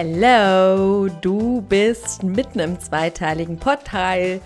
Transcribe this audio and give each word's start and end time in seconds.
Hello, 0.00 1.08
du 1.08 1.60
bist 1.62 2.22
mitten 2.22 2.60
im 2.60 2.78
zweiteiligen 2.78 3.58
Podteil. 3.58 4.40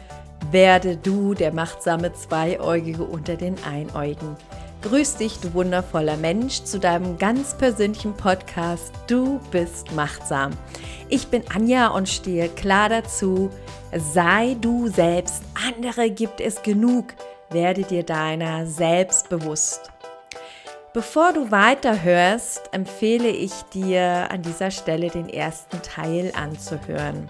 Werde 0.51 0.96
du 0.96 1.35
der 1.35 1.53
machtsame 1.53 2.14
Zweieugige 2.14 3.05
unter 3.05 3.36
den 3.36 3.62
Einäugen. 3.62 4.35
Grüß 4.80 5.17
dich, 5.17 5.41
du 5.41 5.53
wundervoller 5.53 6.17
Mensch, 6.17 6.62
zu 6.62 6.79
deinem 6.79 7.18
ganz 7.18 7.53
persönlichen 7.59 8.14
Podcast 8.14 8.95
Du 9.07 9.41
bist 9.50 9.93
machtsam. 9.93 10.53
Ich 11.11 11.27
bin 11.27 11.43
Anja 11.55 11.89
und 11.89 12.09
stehe 12.09 12.48
klar 12.48 12.89
dazu, 12.89 13.50
sei 13.95 14.57
du 14.59 14.89
selbst, 14.89 15.43
andere 15.69 16.09
gibt 16.09 16.41
es 16.41 16.62
genug, 16.62 17.12
werde 17.50 17.82
dir 17.82 18.04
deiner 18.04 18.64
selbst 18.64 19.29
bewusst. 19.29 19.93
Bevor 20.95 21.32
du 21.32 21.51
weiterhörst, 21.51 22.69
empfehle 22.73 23.31
ich 23.31 23.53
dir 23.73 24.29
an 24.31 24.43
dieser 24.43 24.71
Stelle 24.71 25.09
den 25.09 25.31
ersten 25.31 25.81
Teil 25.81 26.32
anzuhören. 26.37 27.27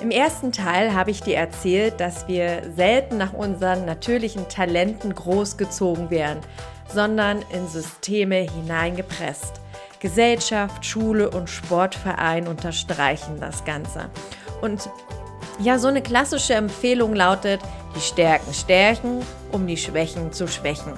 Im 0.00 0.12
ersten 0.12 0.52
Teil 0.52 0.94
habe 0.94 1.10
ich 1.10 1.20
dir 1.20 1.36
erzählt, 1.36 1.98
dass 1.98 2.28
wir 2.28 2.62
selten 2.76 3.16
nach 3.16 3.32
unseren 3.32 3.84
natürlichen 3.84 4.48
Talenten 4.48 5.12
großgezogen 5.12 6.10
werden, 6.10 6.38
sondern 6.86 7.44
in 7.52 7.66
Systeme 7.66 8.36
hineingepresst. 8.36 9.60
Gesellschaft, 9.98 10.86
Schule 10.86 11.30
und 11.30 11.50
Sportverein 11.50 12.46
unterstreichen 12.46 13.40
das 13.40 13.64
Ganze. 13.64 14.08
Und 14.60 14.88
ja, 15.58 15.80
so 15.80 15.88
eine 15.88 16.02
klassische 16.02 16.54
Empfehlung 16.54 17.12
lautet, 17.16 17.60
die 17.96 18.00
Stärken 18.00 18.54
stärken, 18.54 19.22
um 19.50 19.66
die 19.66 19.76
Schwächen 19.76 20.32
zu 20.32 20.46
schwächen. 20.46 20.92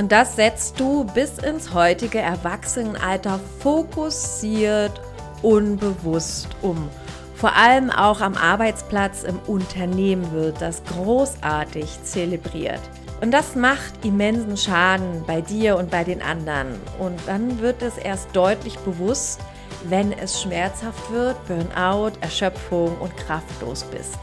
Und 0.00 0.12
das 0.12 0.34
setzt 0.34 0.80
du 0.80 1.04
bis 1.04 1.36
ins 1.36 1.74
heutige 1.74 2.20
Erwachsenenalter 2.20 3.38
fokussiert, 3.58 4.98
unbewusst 5.42 6.48
um. 6.62 6.88
Vor 7.34 7.54
allem 7.54 7.90
auch 7.90 8.22
am 8.22 8.34
Arbeitsplatz 8.34 9.24
im 9.24 9.38
Unternehmen 9.40 10.32
wird 10.32 10.62
das 10.62 10.82
großartig 10.84 12.02
zelebriert. 12.02 12.80
Und 13.20 13.30
das 13.32 13.56
macht 13.56 14.02
immensen 14.02 14.56
Schaden 14.56 15.22
bei 15.26 15.42
dir 15.42 15.76
und 15.76 15.90
bei 15.90 16.02
den 16.02 16.22
anderen. 16.22 16.80
Und 16.98 17.20
dann 17.26 17.60
wird 17.60 17.82
es 17.82 17.98
erst 17.98 18.34
deutlich 18.34 18.78
bewusst, 18.78 19.40
wenn 19.84 20.12
es 20.12 20.40
schmerzhaft 20.40 21.12
wird, 21.12 21.36
Burnout, 21.46 22.12
Erschöpfung 22.22 22.96
und 23.00 23.14
kraftlos 23.18 23.84
bist. 23.84 24.18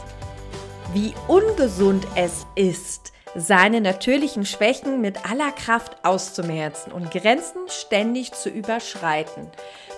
Wie 0.92 1.14
ungesund 1.28 2.08
es 2.16 2.48
ist, 2.56 3.14
seine 3.36 3.82
natürlichen 3.82 4.46
Schwächen 4.46 5.02
mit 5.02 5.30
aller 5.30 5.52
Kraft 5.52 5.98
auszumerzen 6.04 6.92
und 6.92 7.12
Grenzen 7.12 7.68
ständig 7.68 8.34
zu 8.34 8.50
überschreiten, 8.50 9.48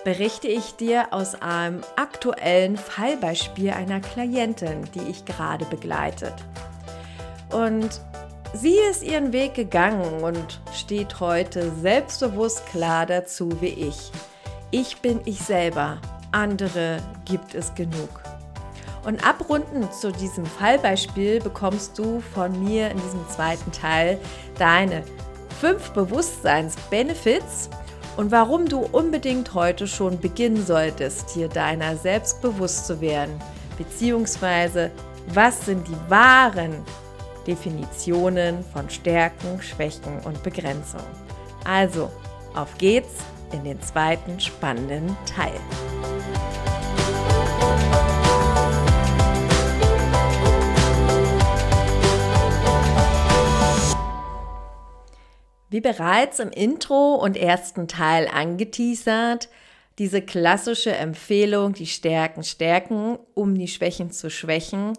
berichte 0.04 0.48
ich 0.48 0.76
dir 0.76 1.08
aus 1.12 1.40
einem 1.40 1.82
aktuellen 1.96 2.76
Fallbeispiel 2.76 3.70
einer 3.70 4.00
Klientin, 4.00 4.84
die 4.94 5.10
ich 5.10 5.24
gerade 5.24 5.64
begleitet. 5.66 6.34
Und 7.52 8.00
Sie 8.52 8.76
ist 8.90 9.04
ihren 9.04 9.32
Weg 9.32 9.54
gegangen 9.54 10.24
und 10.24 10.60
steht 10.74 11.20
heute 11.20 11.70
selbstbewusst 11.70 12.66
klar 12.66 13.06
dazu 13.06 13.60
wie 13.60 13.68
ich. 13.68 14.10
Ich 14.72 14.96
bin 14.98 15.20
ich 15.24 15.38
selber, 15.38 16.00
andere 16.32 16.98
gibt 17.24 17.54
es 17.54 17.72
genug. 17.74 18.29
Und 19.04 19.26
abrundend 19.26 19.94
zu 19.94 20.12
diesem 20.12 20.44
Fallbeispiel 20.44 21.40
bekommst 21.40 21.98
du 21.98 22.20
von 22.34 22.62
mir 22.62 22.90
in 22.90 22.98
diesem 22.98 23.26
zweiten 23.28 23.72
Teil 23.72 24.18
deine 24.58 25.02
fünf 25.60 25.90
Bewusstseins-Benefits 25.90 27.70
und 28.16 28.30
warum 28.30 28.66
du 28.66 28.80
unbedingt 28.80 29.54
heute 29.54 29.86
schon 29.86 30.20
beginnen 30.20 30.64
solltest, 30.64 31.30
hier 31.30 31.48
deiner 31.48 31.96
selbst 31.96 32.42
bewusst 32.42 32.86
zu 32.86 33.00
werden, 33.00 33.40
beziehungsweise 33.78 34.90
was 35.28 35.64
sind 35.64 35.86
die 35.86 36.10
wahren 36.10 36.74
Definitionen 37.46 38.64
von 38.72 38.88
Stärken, 38.90 39.62
Schwächen 39.62 40.18
und 40.24 40.42
Begrenzung. 40.42 41.00
Also, 41.64 42.10
auf 42.54 42.76
geht's 42.78 43.14
in 43.52 43.64
den 43.64 43.80
zweiten 43.80 44.38
spannenden 44.38 45.16
Teil. 45.24 45.58
Wie 55.70 55.80
bereits 55.80 56.40
im 56.40 56.50
Intro 56.50 57.14
und 57.14 57.36
ersten 57.36 57.86
Teil 57.86 58.26
angeteasert, 58.26 59.48
diese 59.98 60.20
klassische 60.20 60.92
Empfehlung, 60.92 61.74
die 61.74 61.86
Stärken 61.86 62.42
stärken, 62.42 63.18
um 63.34 63.56
die 63.56 63.68
Schwächen 63.68 64.10
zu 64.10 64.30
schwächen, 64.30 64.94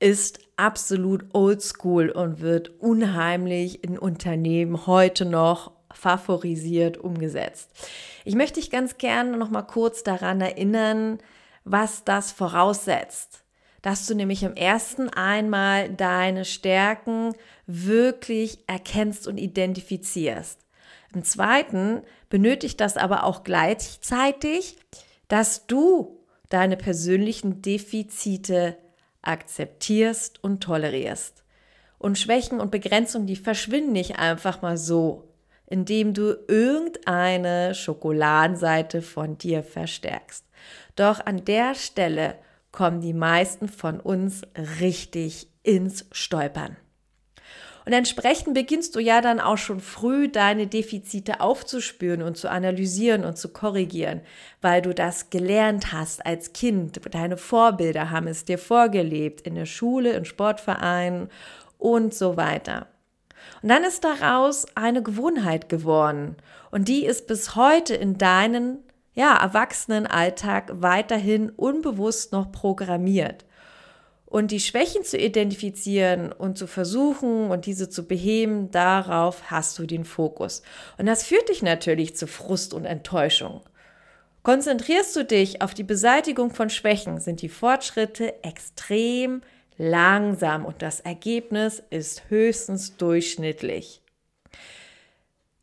ist 0.00 0.38
absolut 0.56 1.34
oldschool 1.34 2.10
und 2.10 2.40
wird 2.40 2.80
unheimlich 2.80 3.84
in 3.84 3.98
Unternehmen 3.98 4.86
heute 4.86 5.26
noch 5.26 5.72
favorisiert 5.92 6.96
umgesetzt. 6.96 7.70
Ich 8.24 8.34
möchte 8.34 8.60
dich 8.60 8.70
ganz 8.70 8.96
gerne 8.96 9.36
noch 9.36 9.50
mal 9.50 9.62
kurz 9.62 10.02
daran 10.02 10.40
erinnern, 10.40 11.18
was 11.64 12.04
das 12.04 12.32
voraussetzt. 12.32 13.45
Dass 13.86 14.04
du 14.04 14.16
nämlich 14.16 14.42
im 14.42 14.56
ersten 14.56 15.10
einmal 15.10 15.88
deine 15.88 16.44
Stärken 16.44 17.36
wirklich 17.68 18.58
erkennst 18.66 19.28
und 19.28 19.38
identifizierst. 19.38 20.58
Im 21.14 21.22
zweiten 21.22 22.02
benötigt 22.28 22.80
das 22.80 22.96
aber 22.96 23.22
auch 23.22 23.44
gleichzeitig, 23.44 24.76
dass 25.28 25.68
du 25.68 26.18
deine 26.48 26.76
persönlichen 26.76 27.62
Defizite 27.62 28.76
akzeptierst 29.22 30.42
und 30.42 30.64
tolerierst. 30.64 31.44
Und 31.96 32.18
Schwächen 32.18 32.58
und 32.58 32.72
Begrenzungen, 32.72 33.28
die 33.28 33.36
verschwinden 33.36 33.92
nicht 33.92 34.18
einfach 34.18 34.62
mal 34.62 34.78
so, 34.78 35.28
indem 35.68 36.12
du 36.12 36.36
irgendeine 36.48 37.72
Schokoladenseite 37.72 39.00
von 39.00 39.38
dir 39.38 39.62
verstärkst. 39.62 40.44
Doch 40.96 41.24
an 41.24 41.44
der 41.44 41.76
Stelle 41.76 42.34
kommen 42.76 43.00
die 43.00 43.14
meisten 43.14 43.68
von 43.68 44.00
uns 44.00 44.42
richtig 44.80 45.48
ins 45.62 46.04
Stolpern. 46.12 46.76
Und 47.86 47.94
entsprechend 47.94 48.52
beginnst 48.52 48.94
du 48.94 49.00
ja 49.00 49.22
dann 49.22 49.40
auch 49.40 49.56
schon 49.56 49.80
früh 49.80 50.28
deine 50.28 50.66
Defizite 50.66 51.40
aufzuspüren 51.40 52.20
und 52.20 52.36
zu 52.36 52.50
analysieren 52.50 53.24
und 53.24 53.38
zu 53.38 53.48
korrigieren, 53.48 54.20
weil 54.60 54.82
du 54.82 54.92
das 54.92 55.30
gelernt 55.30 55.92
hast 55.92 56.26
als 56.26 56.52
Kind. 56.52 57.00
Deine 57.12 57.38
Vorbilder 57.38 58.10
haben 58.10 58.26
es 58.26 58.44
dir 58.44 58.58
vorgelebt 58.58 59.40
in 59.40 59.54
der 59.54 59.66
Schule, 59.66 60.12
in 60.12 60.26
Sportvereinen 60.26 61.30
und 61.78 62.12
so 62.12 62.36
weiter. 62.36 62.88
Und 63.62 63.70
dann 63.70 63.84
ist 63.84 64.04
daraus 64.04 64.66
eine 64.74 65.02
Gewohnheit 65.02 65.70
geworden 65.70 66.36
und 66.70 66.88
die 66.88 67.06
ist 67.06 67.26
bis 67.26 67.56
heute 67.56 67.94
in 67.94 68.18
deinen 68.18 68.80
ja, 69.16 69.34
Erwachsenenalltag 69.34 70.70
weiterhin 70.74 71.48
unbewusst 71.50 72.32
noch 72.32 72.52
programmiert. 72.52 73.46
Und 74.26 74.50
die 74.50 74.60
Schwächen 74.60 75.04
zu 75.04 75.16
identifizieren 75.16 76.32
und 76.32 76.58
zu 76.58 76.66
versuchen 76.66 77.50
und 77.50 77.64
diese 77.64 77.88
zu 77.88 78.06
beheben, 78.06 78.70
darauf 78.70 79.50
hast 79.50 79.78
du 79.78 79.86
den 79.86 80.04
Fokus. 80.04 80.62
Und 80.98 81.06
das 81.06 81.24
führt 81.24 81.48
dich 81.48 81.62
natürlich 81.62 82.14
zu 82.14 82.26
Frust 82.26 82.74
und 82.74 82.84
Enttäuschung. 82.84 83.62
Konzentrierst 84.42 85.16
du 85.16 85.24
dich 85.24 85.62
auf 85.62 85.72
die 85.72 85.82
Beseitigung 85.82 86.50
von 86.50 86.68
Schwächen, 86.68 87.18
sind 87.18 87.40
die 87.40 87.48
Fortschritte 87.48 88.44
extrem 88.44 89.40
langsam 89.78 90.66
und 90.66 90.82
das 90.82 91.00
Ergebnis 91.00 91.82
ist 91.88 92.28
höchstens 92.28 92.96
durchschnittlich. 92.96 94.02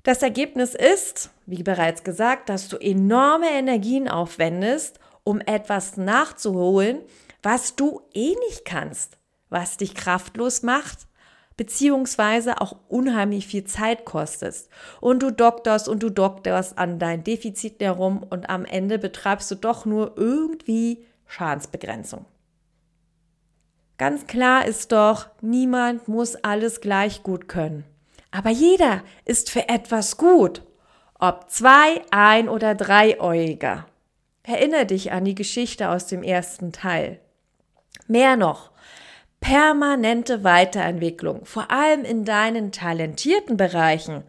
Das 0.04 0.22
Ergebnis 0.22 0.76
ist, 0.76 1.32
wie 1.46 1.64
bereits 1.64 2.04
gesagt, 2.04 2.50
dass 2.50 2.68
du 2.68 2.78
enorme 2.78 3.50
Energien 3.50 4.10
aufwendest, 4.10 5.00
um 5.24 5.40
etwas 5.40 5.96
nachzuholen, 5.96 7.00
was 7.42 7.78
du 7.78 8.02
eh 8.14 8.36
nicht 8.50 8.66
kannst, 8.66 9.18
was 9.50 9.78
dich 9.78 9.96
kraftlos 9.96 10.62
macht, 10.62 11.08
beziehungsweise 11.56 12.60
auch 12.60 12.76
unheimlich 12.90 13.48
viel 13.48 13.64
Zeit 13.64 14.04
kostest. 14.04 14.70
Und 15.00 15.24
du 15.24 15.32
doktorst 15.32 15.88
und 15.88 16.04
du 16.04 16.10
doktorst 16.10 16.78
an 16.78 17.00
deinen 17.00 17.24
Defiziten 17.24 17.86
herum 17.86 18.24
und 18.30 18.50
am 18.50 18.66
Ende 18.66 19.00
betreibst 19.00 19.52
du 19.52 19.56
doch 19.56 19.86
nur 19.86 20.18
irgendwie 20.18 21.06
Schadensbegrenzung. 21.28 22.26
Ganz 23.98 24.28
klar 24.28 24.66
ist 24.66 24.92
doch, 24.92 25.28
niemand 25.40 26.10
muss 26.10 26.36
alles 26.36 26.82
gleich 26.82 27.24
gut 27.24 27.48
können. 27.48 27.86
Aber 28.34 28.50
jeder 28.50 29.04
ist 29.26 29.52
für 29.52 29.70
etwas 29.70 30.18
gut. 30.18 30.64
Ob 31.20 31.52
zwei, 31.52 32.02
ein 32.10 32.50
oder 32.50 32.74
dreieuiger. 32.74 33.86
Erinnere 34.42 34.88
dich 34.88 35.12
an 35.12 35.24
die 35.24 35.36
Geschichte 35.36 35.90
aus 35.90 36.08
dem 36.08 36.24
ersten 36.24 36.72
Teil. 36.72 37.20
Mehr 38.08 38.36
noch, 38.36 38.72
permanente 39.40 40.44
Weiterentwicklung, 40.44 41.46
vor 41.46 41.70
allem 41.70 42.04
in 42.04 42.26
deinen 42.26 42.72
talentierten 42.72 43.56
Bereichen, 43.56 44.24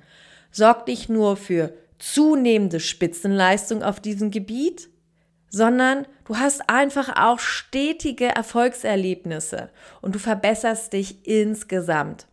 sorgt 0.52 0.86
nicht 0.86 1.08
nur 1.08 1.36
für 1.36 1.72
zunehmende 1.98 2.80
Spitzenleistung 2.80 3.82
auf 3.82 4.00
diesem 4.00 4.30
Gebiet, 4.30 4.90
sondern 5.48 6.06
du 6.26 6.36
hast 6.36 6.68
einfach 6.68 7.16
auch 7.16 7.38
stetige 7.38 8.26
Erfolgserlebnisse 8.26 9.70
und 10.02 10.14
du 10.14 10.18
verbesserst 10.18 10.92
dich 10.92 11.26
insgesamt. 11.26 12.26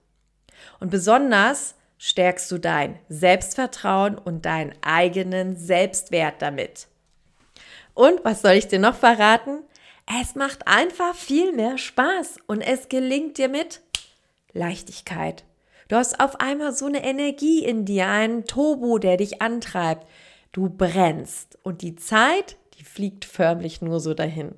Und 0.80 0.90
besonders 0.90 1.75
stärkst 1.98 2.52
du 2.52 2.58
dein 2.58 2.98
Selbstvertrauen 3.10 4.18
und 4.18 4.46
deinen 4.46 4.74
eigenen 4.81 5.56
Selbstwert 5.56 6.42
damit. 6.42 6.88
Und 7.94 8.24
was 8.24 8.42
soll 8.42 8.54
ich 8.54 8.68
dir 8.68 8.80
noch 8.80 8.96
verraten? 8.96 9.60
Es 10.19 10.36
macht 10.36 10.68
einfach 10.68 11.16
viel 11.16 11.54
mehr 11.54 11.78
Spaß 11.78 12.40
und 12.48 12.62
es 12.62 12.90
gelingt 12.90 13.38
dir 13.38 13.50
mit 13.50 13.81
Leichtigkeit. 14.54 15.44
Du 15.88 15.96
hast 15.96 16.19
auf 16.19 16.40
einmal 16.40 16.74
so 16.74 16.86
eine 16.86 17.04
Energie 17.04 17.63
in 17.63 17.86
dir, 17.86 18.08
einen 18.08 18.46
Turbo, 18.46 18.98
der 18.98 19.18
dich 19.18 19.42
antreibt. 19.42 20.08
Du 20.54 20.69
brennst 20.69 21.60
und 21.63 21.81
die 21.81 21.96
Zeit, 21.96 22.58
die 22.78 22.84
fliegt 22.84 23.25
förmlich 23.25 23.81
nur 23.81 24.00
so 24.00 24.13
dahin. 24.13 24.56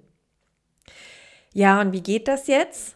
Ja, 1.54 1.82
und 1.82 1.92
wie 1.92 2.02
geht 2.02 2.28
das 2.28 2.48
jetzt? 2.48 2.96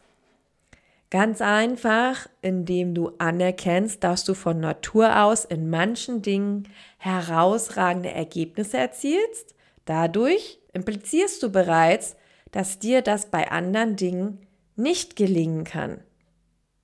Ganz 1.10 1.40
einfach, 1.40 2.28
indem 2.42 2.94
du 2.94 3.12
anerkennst, 3.18 4.04
dass 4.04 4.26
du 4.26 4.34
von 4.34 4.60
Natur 4.60 5.24
aus 5.24 5.46
in 5.46 5.70
manchen 5.70 6.22
Dingen 6.22 6.68
herausragende 6.98 8.12
Ergebnisse 8.12 8.78
erzielst. 8.78 9.56
Dadurch 9.86 10.60
implizierst 10.74 11.42
du 11.42 11.50
bereits, 11.50 12.18
dass 12.52 12.80
dir 12.80 13.02
das 13.02 13.28
bei 13.28 13.50
anderen 13.52 13.96
Dingen 13.96 14.46
nicht 14.76 15.16
gelingen 15.16 15.64
kann. 15.64 16.02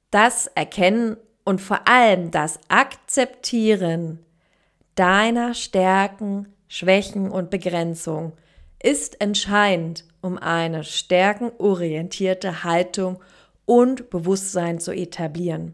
Das 0.10 0.48
Erkennen 0.48 1.18
und 1.44 1.60
vor 1.60 1.88
allem 1.88 2.31
das 2.31 2.60
Akzeptieren 2.70 4.20
deiner 4.96 5.54
Stärken, 5.54 6.54
Schwächen 6.70 7.30
und 7.30 7.50
Begrenzung 7.50 8.34
ist 8.81 9.20
entscheidend, 9.22 10.06
um 10.22 10.38
eine 10.38 10.84
stärkenorientierte 10.84 12.64
Haltung 12.64 13.20
und 13.65 14.10
Bewusstsein 14.10 14.80
zu 14.80 14.92
etablieren. 14.92 15.74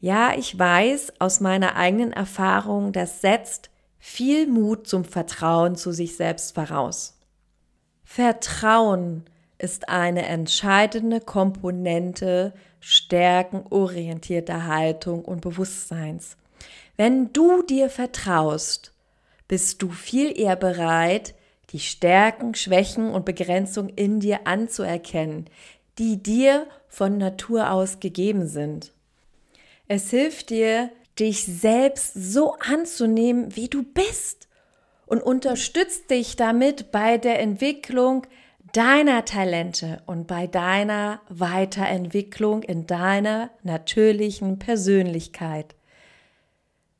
Ja, 0.00 0.32
ich 0.36 0.56
weiß 0.56 1.14
aus 1.18 1.40
meiner 1.40 1.76
eigenen 1.76 2.12
Erfahrung, 2.12 2.92
das 2.92 3.20
setzt 3.20 3.70
viel 3.98 4.46
Mut 4.46 4.86
zum 4.86 5.04
Vertrauen 5.04 5.74
zu 5.74 5.92
sich 5.92 6.16
selbst 6.16 6.54
voraus. 6.54 7.18
Vertrauen 8.04 9.24
ist 9.58 9.88
eine 9.88 10.24
entscheidende 10.26 11.20
Komponente 11.20 12.54
stärkenorientierter 12.80 14.66
Haltung 14.66 15.24
und 15.24 15.40
Bewusstseins. 15.40 16.36
Wenn 16.96 17.32
du 17.32 17.62
dir 17.62 17.90
vertraust, 17.90 18.94
bist 19.48 19.82
du 19.82 19.90
viel 19.90 20.38
eher 20.38 20.56
bereit, 20.56 21.34
die 21.70 21.80
Stärken, 21.80 22.54
Schwächen 22.54 23.10
und 23.10 23.24
Begrenzungen 23.24 23.90
in 23.90 24.20
dir 24.20 24.46
anzuerkennen, 24.46 25.50
die 25.98 26.22
dir 26.22 26.66
von 26.88 27.18
Natur 27.18 27.70
aus 27.70 28.00
gegeben 28.00 28.46
sind. 28.46 28.92
Es 29.88 30.10
hilft 30.10 30.50
dir, 30.50 30.90
dich 31.18 31.44
selbst 31.44 32.12
so 32.14 32.54
anzunehmen, 32.54 33.56
wie 33.56 33.68
du 33.68 33.82
bist 33.82 34.48
und 35.06 35.22
unterstützt 35.22 36.10
dich 36.10 36.36
damit 36.36 36.92
bei 36.92 37.18
der 37.18 37.40
Entwicklung 37.40 38.26
deiner 38.72 39.24
Talente 39.24 40.02
und 40.06 40.26
bei 40.26 40.46
deiner 40.46 41.20
Weiterentwicklung 41.28 42.62
in 42.62 42.86
deiner 42.86 43.50
natürlichen 43.62 44.58
Persönlichkeit. 44.58 45.74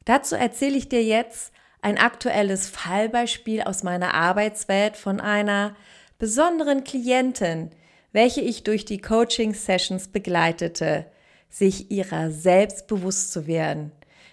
Dazu 0.05 0.35
erzähle 0.35 0.79
ich 0.79 0.89
dir 0.89 1.05
jetzt 1.05 1.53
ein 1.83 1.99
aktuelles 1.99 2.69
Fallbeispiel 2.69 3.63
aus 3.63 3.83
meiner 3.83 4.15
Arbeitswelt 4.15 4.97
von 4.97 5.21
einer 5.21 5.77
besonderen 6.19 6.83
Klientin, 6.83 7.71
welche 8.13 8.41
ich 8.41 8.65
durch 8.65 8.85
die 8.85 9.01
Coaching-Sessions 9.01 10.09
begleitete, 10.09 11.07
sich 11.51 11.91
ihrer 11.91 12.31
selbst 12.31 12.87
bewusst 12.87 13.33
zu 13.33 13.47
werden, 13.47 13.93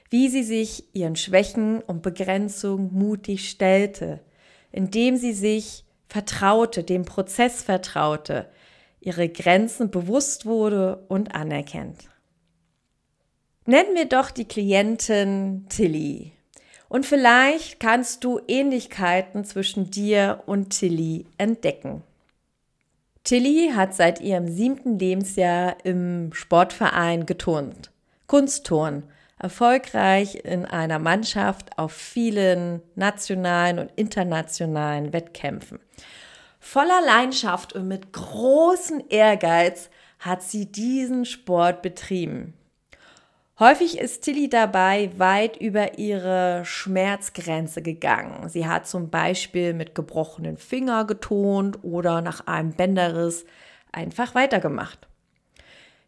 wie 0.09 0.29
sie 0.29 0.43
sich 0.43 0.83
ihren 0.93 1.15
Schwächen 1.15 1.81
und 1.81 2.01
Begrenzungen 2.01 2.93
mutig 2.93 3.49
stellte, 3.49 4.21
indem 4.71 5.17
sie 5.17 5.33
sich 5.33 5.85
vertraute, 6.07 6.83
dem 6.83 7.05
Prozess 7.05 7.63
vertraute, 7.63 8.49
ihre 8.99 9.29
Grenzen 9.29 9.91
bewusst 9.91 10.45
wurde 10.45 11.05
und 11.07 11.35
anerkennt. 11.35 12.09
Nennen 13.65 13.95
wir 13.95 14.05
doch 14.05 14.31
die 14.31 14.45
Klientin 14.45 15.65
Tilly. 15.69 16.33
Und 16.87 17.05
vielleicht 17.05 17.79
kannst 17.79 18.23
du 18.23 18.39
Ähnlichkeiten 18.47 19.43
zwischen 19.43 19.89
dir 19.89 20.43
und 20.45 20.69
Tilly 20.69 21.25
entdecken. 21.37 22.03
Tilly 23.25 23.71
hat 23.75 23.95
seit 23.95 24.21
ihrem 24.21 24.47
siebten 24.47 24.99
Lebensjahr 24.99 25.77
im 25.83 26.31
Sportverein 26.31 27.25
geturnt. 27.25 27.91
Kunstturn. 28.27 29.03
Erfolgreich 29.37 30.45
in 30.45 30.65
einer 30.65 30.99
Mannschaft 30.99 31.77
auf 31.77 31.91
vielen 31.91 32.81
nationalen 32.95 33.79
und 33.79 33.91
internationalen 33.95 35.11
Wettkämpfen. 35.11 35.79
Voller 36.59 37.01
Leidenschaft 37.05 37.73
und 37.73 37.87
mit 37.87 38.13
großem 38.13 39.03
Ehrgeiz 39.09 39.89
hat 40.19 40.41
sie 40.41 40.71
diesen 40.71 41.25
Sport 41.25 41.81
betrieben. 41.81 42.53
Häufig 43.57 43.97
ist 43.97 44.23
Tilly 44.23 44.49
dabei 44.49 45.11
weit 45.17 45.55
über 45.55 45.97
ihre 45.97 46.65
Schmerzgrenze 46.65 47.81
gegangen. 47.81 48.49
Sie 48.49 48.67
hat 48.67 48.85
zum 48.85 49.09
Beispiel 49.09 49.73
mit 49.73 49.95
gebrochenen 49.95 50.57
Finger 50.57 51.05
getont 51.05 51.81
oder 51.81 52.21
nach 52.21 52.47
einem 52.47 52.73
Bänderriss 52.73 53.45
einfach 53.93 54.35
weitergemacht. 54.35 55.07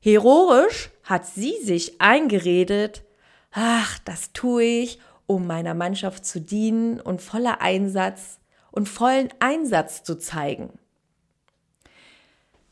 Heroisch 0.02 0.90
hat 1.04 1.26
sie 1.26 1.56
sich 1.64 2.02
eingeredet, 2.02 3.06
ach, 3.52 3.98
das 4.00 4.34
tue 4.34 4.64
ich, 4.64 5.00
um 5.26 5.48
meiner 5.48 5.74
Mannschaft 5.74 6.26
zu 6.26 6.42
dienen 6.42 7.00
und 7.00 7.22
voller 7.22 7.62
Einsatz 7.62 8.40
und 8.72 8.90
vollen 8.90 9.30
Einsatz 9.40 10.04
zu 10.04 10.20
zeigen. 10.20 10.78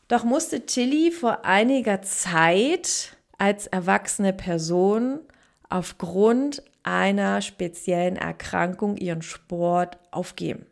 Doch 0.10 0.26
musste 0.26 0.66
Tilly 0.66 1.12
vor 1.12 1.46
einiger 1.46 2.02
Zeit 2.02 3.16
als 3.38 3.68
erwachsene 3.68 4.34
Person 4.34 5.20
aufgrund 5.70 6.64
einer 6.84 7.42
speziellen 7.42 8.16
Erkrankung 8.16 8.98
ihren 8.98 9.22
Sport 9.22 9.98
aufgeben. 10.12 10.66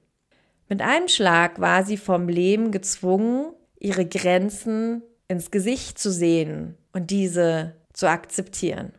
Mit 0.69 0.81
einem 0.81 1.07
Schlag 1.07 1.59
war 1.59 1.83
sie 1.83 1.97
vom 1.97 2.29
Leben 2.29 2.71
gezwungen, 2.71 3.53
ihre 3.79 4.05
Grenzen 4.05 5.01
ins 5.27 5.51
Gesicht 5.51 5.99
zu 5.99 6.11
sehen 6.11 6.77
und 6.93 7.11
diese 7.11 7.75
zu 7.91 8.07
akzeptieren. 8.07 8.93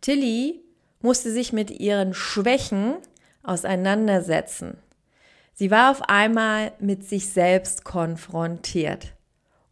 Tilly 0.00 0.62
musste 1.00 1.30
sich 1.30 1.52
mit 1.52 1.70
ihren 1.70 2.14
Schwächen 2.14 2.96
auseinandersetzen. 3.42 4.78
Sie 5.54 5.70
war 5.70 5.90
auf 5.90 6.02
einmal 6.02 6.72
mit 6.78 7.04
sich 7.04 7.30
selbst 7.30 7.84
konfrontiert. 7.84 9.15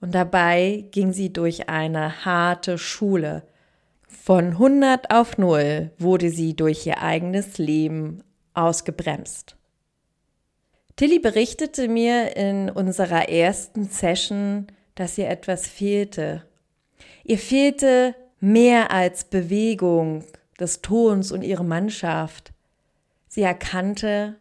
Und 0.05 0.15
dabei 0.15 0.85
ging 0.91 1.15
sie 1.15 1.33
durch 1.33 1.71
eine 1.71 2.27
harte 2.27 2.77
Schule. 2.77 3.43
Von 4.07 4.49
100 4.49 5.11
auf 5.11 5.39
0 5.39 5.93
wurde 5.97 6.29
sie 6.29 6.55
durch 6.55 6.87
ihr 6.87 7.01
eigenes 7.01 7.57
Leben 7.57 8.23
ausgebremst. 8.53 9.57
Tilly 10.97 11.21
berichtete 11.21 11.89
mir 11.89 12.37
in 12.37 12.69
unserer 12.69 13.31
ersten 13.31 13.85
Session, 13.85 14.67
dass 14.95 15.17
ihr 15.17 15.31
etwas 15.31 15.67
fehlte. 15.67 16.45
Ihr 17.25 17.39
fehlte 17.39 18.15
mehr 18.41 18.91
als 18.91 19.25
Bewegung 19.25 20.23
des 20.61 20.83
Tons 20.83 21.33
und 21.33 21.41
ihre 21.41 21.65
Mannschaft. 21.65 22.53
Sie 23.27 23.41
erkannte, 23.41 24.37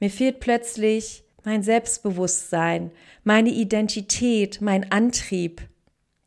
mir 0.00 0.08
fehlt 0.08 0.40
plötzlich 0.40 1.25
mein 1.46 1.62
Selbstbewusstsein, 1.62 2.90
meine 3.22 3.50
Identität, 3.50 4.60
mein 4.60 4.90
Antrieb. 4.90 5.62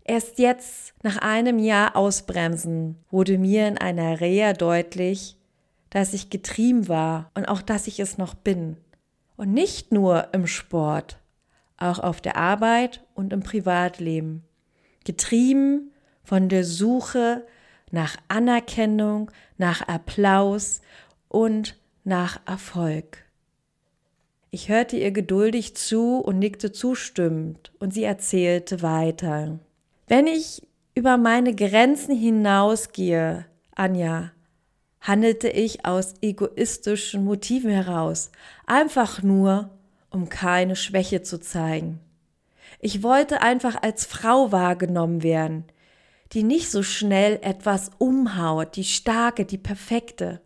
Erst 0.05 0.39
jetzt, 0.39 0.93
nach 1.03 1.17
einem 1.17 1.59
Jahr 1.59 1.97
Ausbremsen, 1.97 2.95
wurde 3.11 3.37
mir 3.37 3.67
in 3.67 3.77
einer 3.77 4.21
Reha 4.21 4.53
deutlich, 4.53 5.35
dass 5.89 6.13
ich 6.13 6.29
getrieben 6.29 6.87
war 6.87 7.31
und 7.35 7.49
auch, 7.49 7.61
dass 7.61 7.87
ich 7.87 7.99
es 7.99 8.17
noch 8.17 8.33
bin. 8.33 8.77
Und 9.35 9.53
nicht 9.53 9.91
nur 9.91 10.33
im 10.33 10.47
Sport, 10.47 11.19
auch 11.75 11.99
auf 11.99 12.21
der 12.21 12.37
Arbeit 12.37 13.05
und 13.13 13.33
im 13.33 13.41
Privatleben. 13.41 14.45
Getrieben 15.03 15.91
von 16.23 16.47
der 16.47 16.63
Suche 16.63 17.45
nach 17.91 18.15
Anerkennung, 18.29 19.31
nach 19.57 19.81
Applaus 19.81 20.79
und 21.27 21.77
nach 22.05 22.39
Erfolg. 22.45 23.28
Ich 24.51 24.69
hörte 24.69 24.97
ihr 24.97 25.11
geduldig 25.11 25.75
zu 25.75 26.17
und 26.17 26.39
nickte 26.39 26.71
zustimmend, 26.71 27.71
und 27.79 27.93
sie 27.93 28.03
erzählte 28.03 28.81
weiter. 28.81 29.59
Wenn 30.07 30.25
ich 30.25 30.67
über 30.95 31.17
meine 31.17 31.53
Grenzen 31.53 32.15
hinausgehe, 32.15 33.45
Anja, 33.75 34.31
handelte 35.01 35.49
ich 35.49 35.85
aus 35.85 36.15
egoistischen 36.21 37.23
Motiven 37.23 37.69
heraus, 37.69 38.31
einfach 38.65 39.21
nur, 39.21 39.69
um 40.09 40.29
keine 40.29 40.75
Schwäche 40.75 41.21
zu 41.21 41.39
zeigen. 41.39 41.99
Ich 42.79 43.03
wollte 43.03 43.41
einfach 43.41 43.81
als 43.81 44.05
Frau 44.05 44.51
wahrgenommen 44.51 45.21
werden, 45.21 45.65
die 46.31 46.43
nicht 46.43 46.71
so 46.71 46.83
schnell 46.83 47.39
etwas 47.41 47.91
umhaut, 47.99 48.75
die 48.75 48.83
starke, 48.83 49.45
die 49.45 49.57
perfekte. 49.57 50.41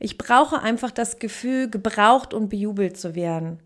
Ich 0.00 0.16
brauche 0.16 0.60
einfach 0.60 0.90
das 0.90 1.18
Gefühl, 1.18 1.68
gebraucht 1.68 2.32
und 2.32 2.48
bejubelt 2.48 2.96
zu 2.96 3.14
werden. 3.14 3.62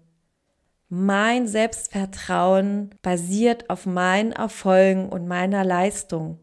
Mein 0.89 1.47
Selbstvertrauen 1.47 2.91
basiert 3.03 3.71
auf 3.71 3.87
meinen 3.87 4.33
Erfolgen 4.33 5.09
und 5.09 5.29
meiner 5.29 5.65
Leistung. 5.65 6.41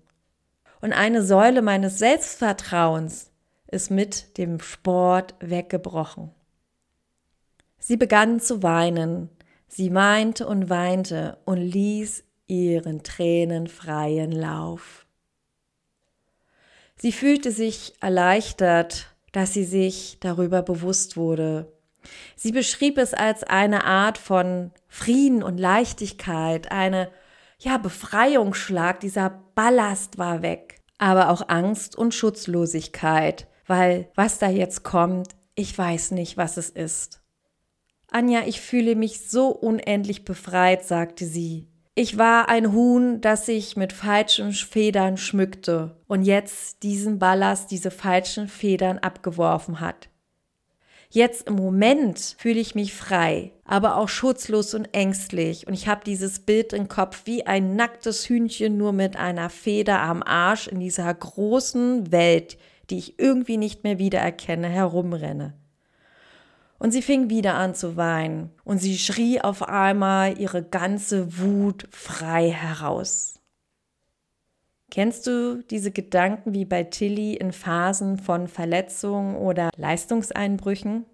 Und 0.79 0.93
eine 0.93 1.21
Säule 1.23 1.61
meines 1.61 1.99
Selbstvertrauens 1.99 3.31
ist 3.67 3.91
mit 3.91 4.37
dem 4.37 4.59
Sport 4.59 5.35
weggebrochen. 5.41 6.31
Sie 7.77 7.97
begann 7.97 8.39
zu 8.39 8.63
weinen. 8.63 9.29
Sie 9.67 9.93
weinte 9.93 10.47
und 10.47 10.69
weinte 10.69 11.37
und 11.45 11.57
ließ 11.57 12.23
ihren 12.47 13.03
Tränen 13.03 13.67
freien 13.67 14.31
Lauf. 14.31 15.05
Sie 16.95 17.11
fühlte 17.11 17.51
sich 17.51 17.95
erleichtert, 18.01 19.10
dass 19.31 19.53
sie 19.53 19.63
sich 19.63 20.17
darüber 20.19 20.61
bewusst 20.61 21.17
wurde. 21.17 21.71
Sie 22.35 22.51
beschrieb 22.51 22.97
es 22.97 23.13
als 23.13 23.43
eine 23.43 23.83
Art 23.83 24.17
von 24.17 24.71
Frieden 24.87 25.43
und 25.43 25.57
Leichtigkeit, 25.57 26.71
eine 26.71 27.09
ja, 27.59 27.77
Befreiungsschlag, 27.77 28.99
dieser 28.99 29.29
Ballast 29.53 30.17
war 30.17 30.41
weg, 30.41 30.81
aber 30.97 31.29
auch 31.29 31.47
Angst 31.47 31.95
und 31.95 32.13
Schutzlosigkeit, 32.13 33.47
weil 33.67 34.09
was 34.15 34.39
da 34.39 34.49
jetzt 34.49 34.83
kommt, 34.83 35.35
ich 35.53 35.77
weiß 35.77 36.11
nicht, 36.11 36.37
was 36.37 36.57
es 36.57 36.69
ist. 36.69 37.21
Anja, 38.07 38.41
ich 38.45 38.59
fühle 38.59 38.95
mich 38.95 39.29
so 39.29 39.49
unendlich 39.49 40.25
befreit, 40.25 40.83
sagte 40.83 41.25
sie. 41.25 41.70
Ich 41.93 42.17
war 42.17 42.47
ein 42.47 42.71
Huhn, 42.71 43.19
das 43.19 43.45
sich 43.45 43.75
mit 43.75 43.91
falschen 43.91 44.53
Federn 44.53 45.17
schmückte 45.17 45.97
und 46.07 46.23
jetzt 46.23 46.83
diesen 46.83 47.19
Ballast, 47.19 47.69
diese 47.69 47.91
falschen 47.91 48.47
Federn 48.47 48.97
abgeworfen 48.97 49.81
hat. 49.81 50.07
Jetzt 51.09 51.49
im 51.49 51.55
Moment 51.55 52.37
fühle 52.39 52.61
ich 52.61 52.75
mich 52.75 52.93
frei, 52.93 53.51
aber 53.65 53.97
auch 53.97 54.07
schutzlos 54.07 54.73
und 54.73 54.93
ängstlich 54.93 55.67
und 55.67 55.73
ich 55.73 55.89
habe 55.89 56.05
dieses 56.05 56.39
Bild 56.39 56.71
im 56.71 56.87
Kopf 56.87 57.23
wie 57.25 57.45
ein 57.45 57.75
nacktes 57.75 58.29
Hühnchen 58.29 58.77
nur 58.77 58.93
mit 58.93 59.17
einer 59.17 59.49
Feder 59.49 59.99
am 59.99 60.23
Arsch 60.23 60.69
in 60.69 60.79
dieser 60.79 61.13
großen 61.13 62.13
Welt, 62.13 62.57
die 62.89 62.99
ich 62.99 63.19
irgendwie 63.19 63.57
nicht 63.57 63.83
mehr 63.83 63.99
wiedererkenne, 63.99 64.69
herumrenne. 64.69 65.60
Und 66.81 66.89
sie 66.89 67.03
fing 67.03 67.29
wieder 67.29 67.53
an 67.53 67.75
zu 67.75 67.95
weinen 67.95 68.49
und 68.63 68.79
sie 68.79 68.97
schrie 68.97 69.39
auf 69.39 69.61
einmal 69.61 70.39
ihre 70.39 70.63
ganze 70.63 71.37
Wut 71.37 71.87
frei 71.91 72.49
heraus. 72.49 73.39
Kennst 74.89 75.27
du 75.27 75.63
diese 75.69 75.91
Gedanken 75.91 76.55
wie 76.55 76.65
bei 76.65 76.83
Tilly 76.83 77.35
in 77.35 77.53
Phasen 77.53 78.17
von 78.17 78.47
Verletzungen 78.47 79.35
oder 79.35 79.69
Leistungseinbrüchen? 79.77 81.05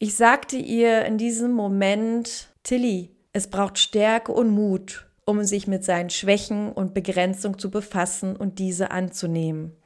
Ich 0.00 0.16
sagte 0.16 0.56
ihr 0.56 1.04
in 1.04 1.16
diesem 1.16 1.52
Moment, 1.52 2.48
Tilly, 2.64 3.12
es 3.32 3.46
braucht 3.46 3.78
Stärke 3.78 4.32
und 4.32 4.50
Mut, 4.50 5.06
um 5.26 5.44
sich 5.44 5.68
mit 5.68 5.84
seinen 5.84 6.10
Schwächen 6.10 6.72
und 6.72 6.92
Begrenzung 6.92 7.56
zu 7.56 7.70
befassen 7.70 8.34
und 8.34 8.58
diese 8.58 8.90
anzunehmen. 8.90 9.76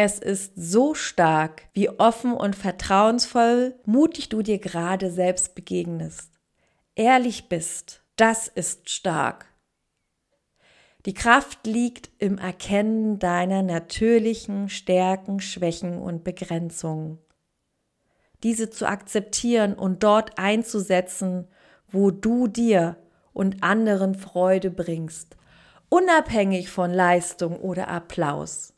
Es 0.00 0.20
ist 0.20 0.52
so 0.54 0.94
stark, 0.94 1.62
wie 1.72 1.90
offen 1.90 2.32
und 2.32 2.54
vertrauensvoll, 2.54 3.74
mutig 3.84 4.28
du 4.28 4.42
dir 4.42 4.58
gerade 4.60 5.10
selbst 5.10 5.56
begegnest. 5.56 6.30
Ehrlich 6.94 7.48
bist, 7.48 8.04
das 8.14 8.46
ist 8.46 8.90
stark. 8.90 9.46
Die 11.04 11.14
Kraft 11.14 11.66
liegt 11.66 12.10
im 12.18 12.38
Erkennen 12.38 13.18
deiner 13.18 13.64
natürlichen 13.64 14.68
Stärken, 14.68 15.40
Schwächen 15.40 15.98
und 15.98 16.22
Begrenzungen. 16.22 17.18
Diese 18.44 18.70
zu 18.70 18.86
akzeptieren 18.86 19.74
und 19.74 20.04
dort 20.04 20.38
einzusetzen, 20.38 21.48
wo 21.88 22.12
du 22.12 22.46
dir 22.46 22.98
und 23.32 23.64
anderen 23.64 24.14
Freude 24.14 24.70
bringst, 24.70 25.36
unabhängig 25.88 26.70
von 26.70 26.92
Leistung 26.92 27.56
oder 27.58 27.88
Applaus 27.88 28.74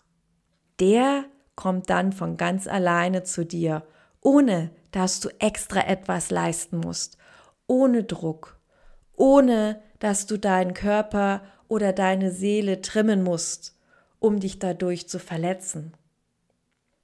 der 0.80 1.24
kommt 1.54 1.90
dann 1.90 2.12
von 2.12 2.36
ganz 2.36 2.66
alleine 2.66 3.22
zu 3.22 3.44
dir, 3.44 3.82
ohne 4.20 4.70
dass 4.92 5.20
du 5.20 5.28
extra 5.38 5.86
etwas 5.86 6.30
leisten 6.30 6.78
musst, 6.78 7.16
ohne 7.66 8.04
Druck, 8.04 8.58
ohne 9.14 9.80
dass 9.98 10.26
du 10.26 10.38
deinen 10.38 10.74
Körper 10.74 11.42
oder 11.68 11.92
deine 11.92 12.32
Seele 12.32 12.80
trimmen 12.80 13.22
musst, 13.22 13.76
um 14.18 14.40
dich 14.40 14.58
dadurch 14.58 15.08
zu 15.08 15.18
verletzen. 15.18 15.92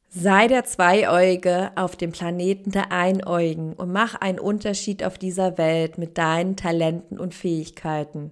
Sei 0.09 0.49
der 0.49 0.65
Zweiäuge 0.65 1.73
auf 1.75 1.95
dem 1.95 2.11
Planeten 2.11 2.71
der 2.71 2.91
Einäugen 2.91 3.75
und 3.75 3.93
mach 3.93 4.15
einen 4.15 4.39
Unterschied 4.39 5.05
auf 5.05 5.19
dieser 5.19 5.59
Welt 5.59 5.99
mit 5.99 6.17
deinen 6.17 6.57
Talenten 6.57 7.19
und 7.19 7.35
Fähigkeiten. 7.35 8.31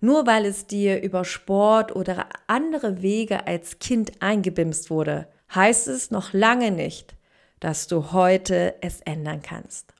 Nur 0.00 0.26
weil 0.26 0.44
es 0.44 0.66
dir 0.66 1.02
über 1.02 1.24
Sport 1.24 1.94
oder 1.94 2.26
andere 2.46 3.02
Wege 3.02 3.46
als 3.46 3.78
Kind 3.78 4.12
eingebimst 4.20 4.90
wurde, 4.90 5.26
heißt 5.54 5.88
es 5.88 6.10
noch 6.10 6.32
lange 6.32 6.70
nicht, 6.70 7.16
dass 7.60 7.86
du 7.88 8.12
heute 8.12 8.74
es 8.80 9.00
ändern 9.00 9.42
kannst. 9.42 9.92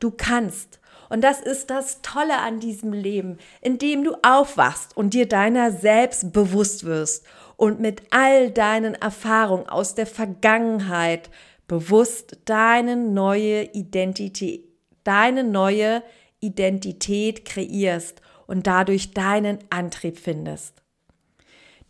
Du 0.00 0.10
kannst. 0.10 0.80
Und 1.08 1.22
das 1.22 1.40
ist 1.40 1.68
das 1.68 2.00
Tolle 2.00 2.38
an 2.38 2.58
diesem 2.58 2.94
Leben, 2.94 3.38
indem 3.60 4.02
du 4.02 4.14
aufwachst 4.22 4.96
und 4.96 5.12
dir 5.12 5.28
deiner 5.28 5.70
selbst 5.70 6.32
bewusst 6.32 6.84
wirst 6.84 7.26
und 7.56 7.80
mit 7.80 8.02
all 8.10 8.50
deinen 8.50 8.94
Erfahrungen 8.94 9.68
aus 9.68 9.94
der 9.94 10.06
Vergangenheit 10.06 11.28
bewusst 11.68 12.38
deine 12.46 12.96
neue 12.96 13.64
Identität, 13.72 14.64
deine 15.04 15.44
neue 15.44 16.02
Identität 16.40 17.44
kreierst 17.44 18.21
und 18.46 18.66
dadurch 18.66 19.12
deinen 19.12 19.58
Antrieb 19.70 20.18
findest. 20.18 20.82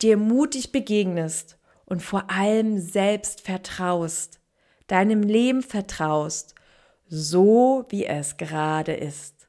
Dir 0.00 0.16
mutig 0.16 0.72
begegnest 0.72 1.58
und 1.86 2.02
vor 2.02 2.30
allem 2.30 2.78
selbst 2.78 3.42
vertraust, 3.42 4.40
deinem 4.86 5.22
Leben 5.22 5.62
vertraust, 5.62 6.54
so 7.08 7.84
wie 7.88 8.06
es 8.06 8.36
gerade 8.36 8.94
ist. 8.94 9.48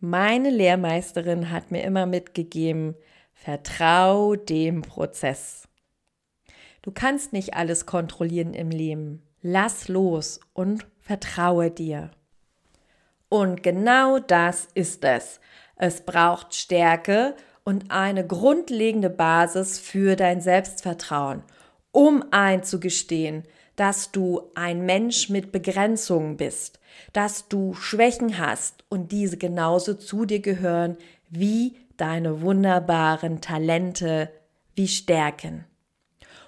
Meine 0.00 0.50
Lehrmeisterin 0.50 1.50
hat 1.50 1.70
mir 1.70 1.84
immer 1.84 2.06
mitgegeben, 2.06 2.96
vertrau 3.32 4.34
dem 4.34 4.82
Prozess. 4.82 5.68
Du 6.82 6.90
kannst 6.90 7.32
nicht 7.32 7.54
alles 7.54 7.86
kontrollieren 7.86 8.54
im 8.54 8.70
Leben. 8.70 9.22
Lass 9.40 9.86
los 9.88 10.40
und 10.52 10.84
vertraue 10.98 11.70
dir. 11.70 12.10
Und 13.28 13.62
genau 13.62 14.18
das 14.18 14.68
ist 14.74 15.04
es. 15.04 15.40
Es 15.84 16.02
braucht 16.02 16.54
Stärke 16.54 17.34
und 17.64 17.90
eine 17.90 18.24
grundlegende 18.24 19.10
Basis 19.10 19.80
für 19.80 20.14
dein 20.14 20.40
Selbstvertrauen, 20.40 21.42
um 21.90 22.24
einzugestehen, 22.30 23.42
dass 23.74 24.12
du 24.12 24.42
ein 24.54 24.86
Mensch 24.86 25.28
mit 25.28 25.50
Begrenzungen 25.50 26.36
bist, 26.36 26.78
dass 27.12 27.48
du 27.48 27.74
Schwächen 27.74 28.38
hast 28.38 28.84
und 28.90 29.10
diese 29.10 29.38
genauso 29.38 29.94
zu 29.94 30.24
dir 30.24 30.38
gehören 30.38 30.98
wie 31.30 31.74
deine 31.96 32.42
wunderbaren 32.42 33.40
Talente 33.40 34.30
wie 34.76 34.86
Stärken. 34.86 35.64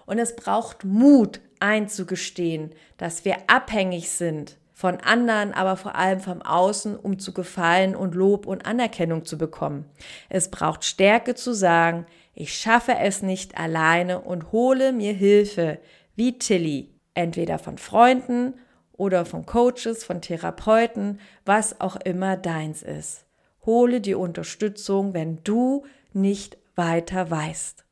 Und 0.07 0.21
es 0.21 0.37
braucht 0.37 0.85
Mut 0.85 1.41
einzugestehen, 1.59 2.71
dass 2.99 3.25
wir 3.25 3.39
abhängig 3.49 4.11
sind 4.11 4.59
von 4.75 5.01
anderen, 5.01 5.55
aber 5.55 5.77
vor 5.77 5.95
allem 5.95 6.21
vom 6.21 6.43
Außen, 6.43 6.97
um 6.97 7.21
zu 7.21 7.33
gefallen 7.33 7.95
und 7.95 8.15
Lob 8.15 8.45
und 8.47 8.67
Anerkennung 8.67 9.25
zu 9.25 9.39
bekommen. 9.39 9.89
Es 10.29 10.51
braucht 10.51 10.85
Stärke 10.85 11.37
zu 11.37 11.55
sagen, 11.55 12.07
ich 12.35 12.53
schaffe 12.53 12.97
es 12.99 13.23
nicht 13.23 13.57
alleine 13.57 14.21
und 14.21 14.51
hole 14.51 14.93
mir 14.93 15.13
Hilfe, 15.13 15.79
wie 16.17 16.39
Tilly, 16.39 16.93
entweder 17.15 17.61
von 17.61 17.79
Freunden 17.79 18.55
oder 18.93 19.25
von 19.25 19.47
Coaches, 19.47 20.03
von 20.03 20.21
Therapeuten, 20.21 21.21
was 21.45 21.81
auch 21.81 21.95
immer 21.97 22.37
deins 22.37 22.83
ist. 22.83 23.25
Hole 23.65 24.01
die 24.01 24.15
Unterstützung, 24.15 25.15
wenn 25.15 25.39
du 25.45 25.87
nicht 26.13 26.59
weiter 26.75 27.31
weißt. 27.31 27.85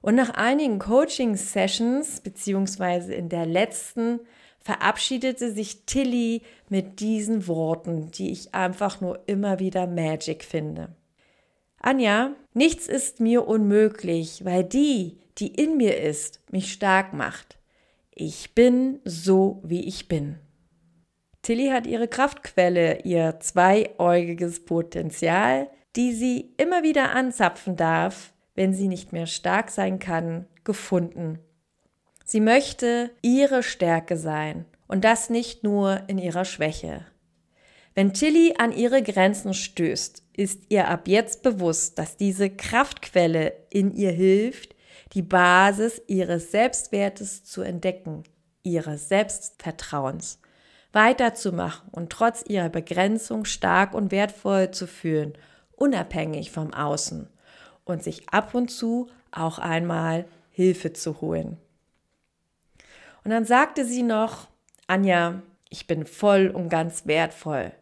Und 0.00 0.14
nach 0.14 0.30
einigen 0.30 0.78
Coaching-Sessions, 0.78 2.20
beziehungsweise 2.20 3.14
in 3.14 3.28
der 3.28 3.46
letzten, 3.46 4.20
verabschiedete 4.62 5.52
sich 5.52 5.84
Tilly 5.86 6.42
mit 6.68 7.00
diesen 7.00 7.46
Worten, 7.46 8.10
die 8.10 8.30
ich 8.30 8.54
einfach 8.54 9.00
nur 9.00 9.20
immer 9.26 9.58
wieder 9.58 9.86
Magic 9.86 10.44
finde. 10.44 10.94
Anja, 11.80 12.32
nichts 12.54 12.86
ist 12.86 13.20
mir 13.20 13.46
unmöglich, 13.46 14.44
weil 14.44 14.62
die, 14.64 15.18
die 15.38 15.48
in 15.48 15.76
mir 15.76 16.00
ist, 16.00 16.40
mich 16.50 16.72
stark 16.72 17.12
macht. 17.12 17.58
ich 18.14 18.54
bin 18.54 19.00
so, 19.04 19.60
wie 19.64 19.84
ich 19.86 20.06
bin. 20.06 20.38
Tilly 21.40 21.70
hat 21.70 21.88
ihre 21.88 22.06
Kraftquelle, 22.06 23.00
ihr 23.02 23.40
zweiäugiges 23.40 24.64
Potenzial, 24.64 25.68
die 25.96 26.12
sie 26.12 26.54
immer 26.56 26.84
wieder 26.84 27.16
anzapfen 27.16 27.76
darf, 27.76 28.32
wenn 28.54 28.72
sie 28.74 28.86
nicht 28.86 29.12
mehr 29.12 29.26
stark 29.26 29.70
sein 29.70 29.98
kann, 29.98 30.46
gefunden. 30.62 31.40
Sie 32.32 32.40
möchte 32.40 33.10
ihre 33.20 33.62
Stärke 33.62 34.16
sein 34.16 34.64
und 34.88 35.04
das 35.04 35.28
nicht 35.28 35.64
nur 35.64 36.00
in 36.06 36.16
ihrer 36.16 36.46
Schwäche. 36.46 37.04
Wenn 37.94 38.14
Tilly 38.14 38.54
an 38.56 38.72
ihre 38.72 39.02
Grenzen 39.02 39.52
stößt, 39.52 40.22
ist 40.32 40.62
ihr 40.70 40.88
ab 40.88 41.08
jetzt 41.08 41.42
bewusst, 41.42 41.98
dass 41.98 42.16
diese 42.16 42.48
Kraftquelle 42.48 43.52
in 43.68 43.94
ihr 43.94 44.12
hilft, 44.12 44.74
die 45.12 45.20
Basis 45.20 46.00
ihres 46.06 46.50
Selbstwertes 46.52 47.44
zu 47.44 47.60
entdecken, 47.60 48.22
ihres 48.62 49.10
Selbstvertrauens 49.10 50.40
weiterzumachen 50.90 51.90
und 51.90 52.08
trotz 52.08 52.44
ihrer 52.48 52.70
Begrenzung 52.70 53.44
stark 53.44 53.92
und 53.92 54.10
wertvoll 54.10 54.70
zu 54.70 54.86
fühlen, 54.86 55.34
unabhängig 55.72 56.50
vom 56.50 56.72
Außen 56.72 57.28
und 57.84 58.02
sich 58.02 58.30
ab 58.30 58.54
und 58.54 58.70
zu 58.70 59.10
auch 59.32 59.58
einmal 59.58 60.24
Hilfe 60.50 60.94
zu 60.94 61.20
holen. 61.20 61.58
Und 63.24 63.30
dann 63.30 63.44
sagte 63.44 63.84
sie 63.84 64.02
noch, 64.02 64.48
Anja, 64.86 65.42
ich 65.68 65.86
bin 65.86 66.06
voll 66.06 66.48
und 66.48 66.68
ganz 66.68 67.06
wertvoll. 67.06 67.72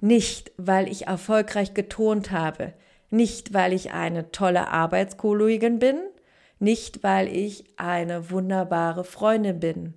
Nicht, 0.00 0.52
weil 0.56 0.88
ich 0.88 1.06
erfolgreich 1.06 1.74
getont 1.74 2.30
habe, 2.32 2.72
nicht, 3.10 3.54
weil 3.54 3.72
ich 3.72 3.92
eine 3.92 4.32
tolle 4.32 4.68
Arbeitskollegin 4.68 5.78
bin, 5.78 5.96
nicht, 6.58 7.02
weil 7.02 7.28
ich 7.28 7.64
eine 7.76 8.30
wunderbare 8.30 9.04
Freundin 9.04 9.60
bin, 9.60 9.94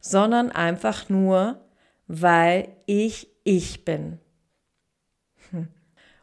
sondern 0.00 0.50
einfach 0.50 1.08
nur, 1.08 1.60
weil 2.06 2.68
ich 2.86 3.28
ich 3.44 3.84
bin. 3.84 4.18
Hm. 5.50 5.68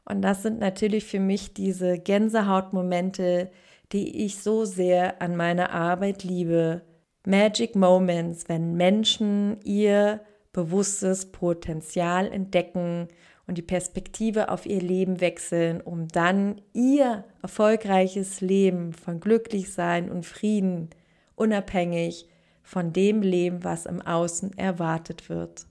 Und 0.05 0.21
das 0.21 0.41
sind 0.41 0.59
natürlich 0.59 1.05
für 1.05 1.19
mich 1.19 1.53
diese 1.53 1.99
Gänsehautmomente, 1.99 3.51
die 3.91 4.25
ich 4.25 4.39
so 4.39 4.65
sehr 4.65 5.21
an 5.21 5.35
meiner 5.35 5.71
Arbeit 5.71 6.23
liebe. 6.23 6.81
Magic 7.29 7.75
Moments, 7.75 8.49
wenn 8.49 8.73
Menschen 8.73 9.59
ihr 9.63 10.21
bewusstes 10.51 11.31
Potenzial 11.31 12.31
entdecken 12.31 13.07
und 13.45 13.59
die 13.59 13.63
Perspektive 13.63 14.49
auf 14.49 14.65
ihr 14.65 14.81
Leben 14.81 15.21
wechseln, 15.21 15.79
um 15.79 16.07
dann 16.07 16.59
ihr 16.73 17.23
erfolgreiches 17.43 18.41
Leben 18.41 18.93
von 18.93 19.19
Glücklichsein 19.19 20.09
und 20.09 20.25
Frieden 20.25 20.89
unabhängig 21.35 22.27
von 22.63 22.93
dem 22.93 23.21
Leben, 23.21 23.63
was 23.63 23.85
im 23.85 24.01
Außen 24.01 24.57
erwartet 24.57 25.29
wird. 25.29 25.67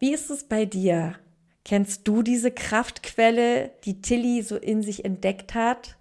Wie 0.00 0.12
ist 0.12 0.30
es 0.30 0.42
bei 0.42 0.64
dir? 0.64 1.14
Kennst 1.64 2.08
du 2.08 2.22
diese 2.22 2.50
Kraftquelle, 2.50 3.70
die 3.84 4.02
Tilly 4.02 4.42
so 4.42 4.56
in 4.56 4.82
sich 4.82 5.04
entdeckt 5.04 5.54
hat? 5.54 5.96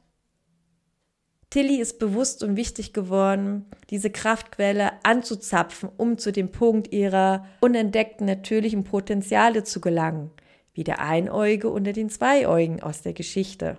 Tilly 1.53 1.79
ist 1.79 2.00
bewusst 2.00 2.41
und 2.41 2.55
wichtig 2.55 2.93
geworden, 2.93 3.67
diese 3.91 4.10
Kraftquelle 4.10 4.93
anzuzapfen, 5.03 5.88
um 5.98 6.17
zu 6.17 6.31
dem 6.31 6.51
Punkt 6.51 6.91
ihrer 6.91 7.45
unentdeckten 7.62 8.25
natürlichen 8.25 8.83
Potenziale 8.83 9.63
zu 9.63 9.79
gelangen, 9.79 10.31
wie 10.74 10.83
der 10.83 11.00
Einäuge 11.00 11.69
unter 11.69 11.93
den 11.93 12.10
Zweiäugen 12.10 12.81
aus 12.81 13.03
der 13.03 13.13
Geschichte. 13.13 13.77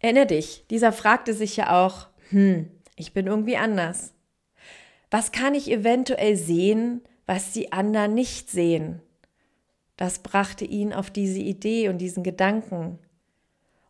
Erinner 0.00 0.26
dich, 0.26 0.66
dieser 0.68 0.92
fragte 0.92 1.32
sich 1.32 1.56
ja 1.56 1.82
auch, 1.82 2.08
hm, 2.28 2.68
ich 2.96 3.14
bin 3.14 3.26
irgendwie 3.26 3.56
anders. 3.56 4.12
Was 5.10 5.32
kann 5.32 5.54
ich 5.54 5.70
eventuell 5.70 6.36
sehen, 6.36 7.00
was 7.24 7.52
die 7.52 7.72
anderen 7.72 8.12
nicht 8.12 8.50
sehen. 8.50 9.00
Das 9.96 10.18
brachte 10.18 10.66
ihn 10.66 10.92
auf 10.92 11.10
diese 11.10 11.40
Idee 11.40 11.88
und 11.88 11.96
diesen 11.96 12.22
Gedanken. 12.22 12.98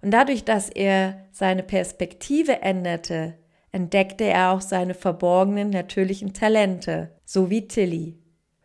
Und 0.01 0.13
dadurch, 0.13 0.45
dass 0.45 0.69
er 0.69 1.27
seine 1.33 1.63
Perspektive 1.63 2.63
änderte, 2.63 3.35
entdeckte 3.73 4.25
er 4.25 4.53
auch 4.53 4.61
seine 4.61 4.95
verborgenen 4.95 5.71
natürlichen 5.71 6.33
Talente, 6.33 7.11
so 7.25 7.51
wie 7.51 7.69
Tilly, 7.69 8.19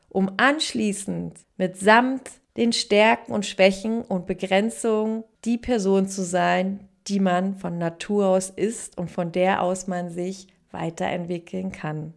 um 0.09 0.31
anschließend 0.37 1.39
mitsamt 1.57 2.29
den 2.55 2.71
Stärken 2.71 3.31
und 3.31 3.45
Schwächen 3.45 4.03
und 4.03 4.27
Begrenzungen 4.27 5.23
die 5.43 5.57
Person 5.57 6.07
zu 6.07 6.23
sein, 6.23 6.87
die 7.07 7.19
man 7.19 7.55
von 7.55 7.77
Natur 7.77 8.27
aus 8.27 8.49
ist 8.49 8.97
und 8.97 9.11
von 9.11 9.31
der 9.31 9.61
aus 9.61 9.87
man 9.87 10.09
sich 10.09 10.47
weiterentwickeln 10.71 11.71
kann. 11.71 12.13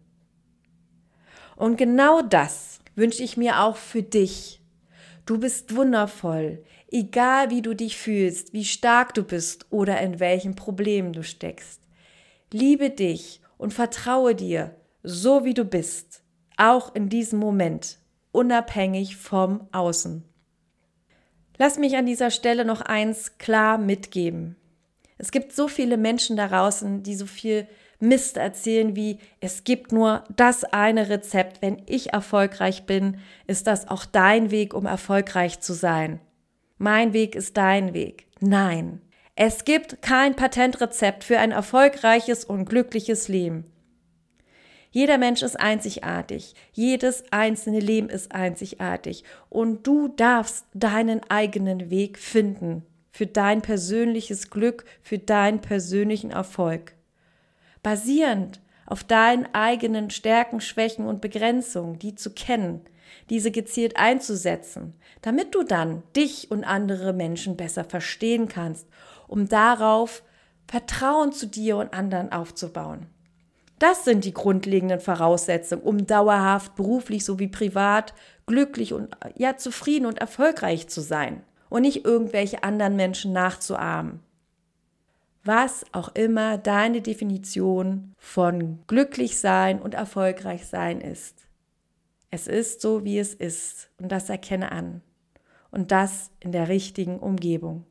Und 1.55 1.77
genau 1.77 2.21
das 2.21 2.79
wünsche 2.95 3.23
ich 3.23 3.35
mir 3.35 3.61
auch 3.61 3.75
für 3.75 4.03
dich. 4.03 4.61
Du 5.25 5.39
bist 5.39 5.75
wundervoll, 5.75 6.63
egal 6.91 7.49
wie 7.49 7.61
du 7.61 7.73
dich 7.73 7.97
fühlst, 7.97 8.53
wie 8.53 8.65
stark 8.65 9.13
du 9.13 9.23
bist 9.23 9.65
oder 9.69 9.99
in 10.01 10.19
welchen 10.19 10.55
Problemen 10.55 11.13
du 11.13 11.23
steckst. 11.23 11.81
Liebe 12.51 12.89
dich 12.89 13.41
und 13.57 13.73
vertraue 13.73 14.35
dir, 14.35 14.75
so 15.03 15.43
wie 15.43 15.53
du 15.53 15.65
bist, 15.65 16.21
auch 16.57 16.95
in 16.95 17.09
diesem 17.09 17.39
Moment, 17.39 17.99
unabhängig 18.31 19.17
vom 19.17 19.67
Außen. 19.71 20.23
Lass 21.57 21.77
mich 21.77 21.97
an 21.97 22.05
dieser 22.05 22.31
Stelle 22.31 22.65
noch 22.65 22.81
eins 22.81 23.37
klar 23.37 23.77
mitgeben. 23.77 24.55
Es 25.17 25.31
gibt 25.31 25.53
so 25.53 25.67
viele 25.67 25.97
Menschen 25.97 26.37
da 26.37 26.47
draußen, 26.47 27.01
die 27.03 27.15
so 27.15 27.25
viel 27.25 27.67
Mist 27.99 28.37
erzählen 28.37 28.95
wie, 28.95 29.17
es 29.39 29.63
gibt 29.63 29.91
nur 29.91 30.23
das 30.35 30.63
eine 30.63 31.09
Rezept. 31.09 31.63
Wenn 31.63 31.81
ich 31.87 32.13
erfolgreich 32.13 32.85
bin, 32.85 33.17
ist 33.47 33.65
das 33.65 33.87
auch 33.87 34.05
dein 34.05 34.51
Weg, 34.51 34.75
um 34.75 34.85
erfolgreich 34.85 35.59
zu 35.61 35.73
sein. 35.73 36.19
Mein 36.77 37.13
Weg 37.13 37.35
ist 37.35 37.57
dein 37.57 37.93
Weg. 37.93 38.27
Nein, 38.39 39.01
es 39.35 39.65
gibt 39.65 40.01
kein 40.01 40.35
Patentrezept 40.35 41.23
für 41.23 41.39
ein 41.39 41.51
erfolgreiches 41.51 42.45
und 42.45 42.65
glückliches 42.65 43.27
Leben. 43.27 43.65
Jeder 44.91 45.17
Mensch 45.17 45.41
ist 45.43 45.59
einzigartig. 45.59 46.55
Jedes 46.71 47.23
einzelne 47.31 47.79
Leben 47.79 48.09
ist 48.09 48.31
einzigartig. 48.31 49.23
Und 49.49 49.85
du 49.85 50.07
darfst 50.07 50.65
deinen 50.73 51.21
eigenen 51.29 51.89
Weg 51.89 52.17
finden 52.17 52.83
für 53.11 53.27
dein 53.27 53.61
persönliches 53.61 54.49
Glück, 54.49 54.85
für 55.01 55.19
deinen 55.19 55.61
persönlichen 55.61 56.31
Erfolg 56.31 56.97
basierend 57.87 58.59
auf 58.85 59.05
deinen 59.05 59.47
eigenen 59.53 60.09
Stärken, 60.09 60.59
Schwächen 60.59 61.05
und 61.05 61.21
Begrenzungen, 61.21 61.99
die 61.99 62.15
zu 62.15 62.33
kennen, 62.33 62.81
diese 63.29 63.51
gezielt 63.51 63.97
einzusetzen, 63.97 64.93
damit 65.21 65.55
du 65.55 65.63
dann 65.63 66.03
dich 66.15 66.51
und 66.51 66.63
andere 66.63 67.13
Menschen 67.13 67.57
besser 67.57 67.83
verstehen 67.83 68.47
kannst, 68.47 68.87
um 69.27 69.47
darauf 69.47 70.23
Vertrauen 70.67 71.31
zu 71.31 71.47
dir 71.47 71.77
und 71.77 71.93
anderen 71.93 72.31
aufzubauen. 72.31 73.07
Das 73.79 74.05
sind 74.05 74.25
die 74.25 74.33
grundlegenden 74.33 74.99
Voraussetzungen, 74.99 75.83
um 75.83 76.07
dauerhaft 76.07 76.75
beruflich 76.75 77.23
sowie 77.23 77.47
privat 77.47 78.13
glücklich 78.45 78.93
und 78.93 79.15
ja 79.35 79.57
zufrieden 79.57 80.05
und 80.05 80.17
erfolgreich 80.17 80.87
zu 80.87 81.01
sein 81.01 81.43
und 81.69 81.83
nicht 81.83 82.05
irgendwelche 82.05 82.63
anderen 82.63 82.95
Menschen 82.95 83.33
nachzuahmen 83.33 84.21
was 85.47 85.85
auch 85.93 86.09
immer 86.13 86.57
deine 86.57 87.01
Definition 87.01 88.13
von 88.17 88.79
glücklich 88.85 89.39
sein 89.39 89.81
und 89.81 89.93
erfolgreich 89.93 90.67
sein 90.67 90.99
ist. 90.99 91.46
Es 92.29 92.47
ist 92.47 92.81
so, 92.81 93.03
wie 93.03 93.19
es 93.19 93.33
ist 93.33 93.89
und 93.99 94.11
das 94.11 94.29
erkenne 94.29 94.71
an 94.71 95.01
und 95.71 95.91
das 95.91 96.31
in 96.39 96.51
der 96.51 96.67
richtigen 96.67 97.19
Umgebung. 97.19 97.85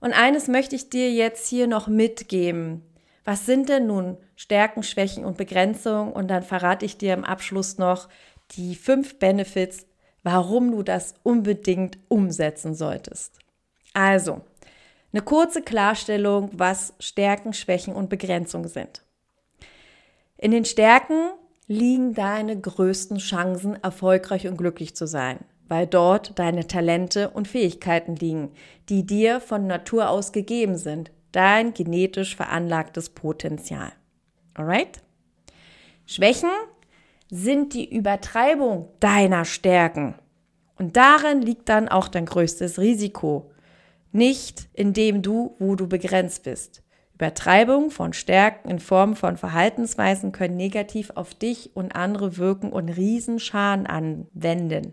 Und 0.00 0.12
eines 0.12 0.48
möchte 0.48 0.74
ich 0.74 0.90
dir 0.90 1.12
jetzt 1.12 1.46
hier 1.48 1.66
noch 1.66 1.86
mitgeben. 1.86 2.82
Was 3.24 3.46
sind 3.46 3.68
denn 3.68 3.86
nun 3.86 4.16
Stärken, 4.34 4.82
Schwächen 4.82 5.24
und 5.24 5.36
Begrenzungen? 5.36 6.12
Und 6.12 6.28
dann 6.28 6.42
verrate 6.42 6.84
ich 6.84 6.98
dir 6.98 7.14
im 7.14 7.24
Abschluss 7.24 7.78
noch 7.78 8.08
die 8.52 8.74
fünf 8.74 9.18
Benefits, 9.18 9.86
warum 10.24 10.72
du 10.72 10.82
das 10.82 11.14
unbedingt 11.22 11.98
umsetzen 12.08 12.74
solltest. 12.74 13.38
Also, 13.92 14.40
eine 15.12 15.22
kurze 15.22 15.62
Klarstellung, 15.62 16.50
was 16.52 16.94
Stärken, 16.98 17.52
Schwächen 17.52 17.94
und 17.94 18.08
Begrenzungen 18.08 18.68
sind. 18.68 19.04
In 20.36 20.50
den 20.50 20.64
Stärken 20.64 21.30
liegen 21.72 22.14
deine 22.14 22.58
größten 22.58 23.18
Chancen, 23.18 23.82
erfolgreich 23.82 24.46
und 24.46 24.56
glücklich 24.56 24.94
zu 24.94 25.06
sein, 25.06 25.40
weil 25.68 25.86
dort 25.86 26.38
deine 26.38 26.66
Talente 26.66 27.30
und 27.30 27.48
Fähigkeiten 27.48 28.16
liegen, 28.16 28.50
die 28.88 29.06
dir 29.06 29.40
von 29.40 29.66
Natur 29.66 30.10
aus 30.10 30.32
gegeben 30.32 30.76
sind, 30.76 31.10
dein 31.32 31.72
genetisch 31.72 32.36
veranlagtes 32.36 33.10
Potenzial. 33.10 33.92
Alright? 34.54 35.00
Schwächen 36.04 36.50
sind 37.30 37.72
die 37.72 37.90
Übertreibung 37.94 38.88
deiner 39.00 39.44
Stärken. 39.46 40.14
Und 40.76 40.96
darin 40.96 41.40
liegt 41.40 41.68
dann 41.68 41.88
auch 41.88 42.08
dein 42.08 42.26
größtes 42.26 42.78
Risiko. 42.78 43.50
Nicht 44.10 44.68
indem 44.74 45.22
du, 45.22 45.56
wo 45.58 45.74
du 45.74 45.88
begrenzt 45.88 46.42
bist. 46.42 46.81
Übertreibung 47.22 47.92
von 47.92 48.12
Stärken 48.12 48.68
in 48.68 48.80
Form 48.80 49.14
von 49.14 49.36
Verhaltensweisen 49.36 50.32
können 50.32 50.56
negativ 50.56 51.12
auf 51.14 51.34
dich 51.34 51.70
und 51.76 51.94
andere 51.94 52.36
wirken 52.36 52.72
und 52.72 52.88
Riesenschaden 52.88 53.86
anwenden. 53.86 54.92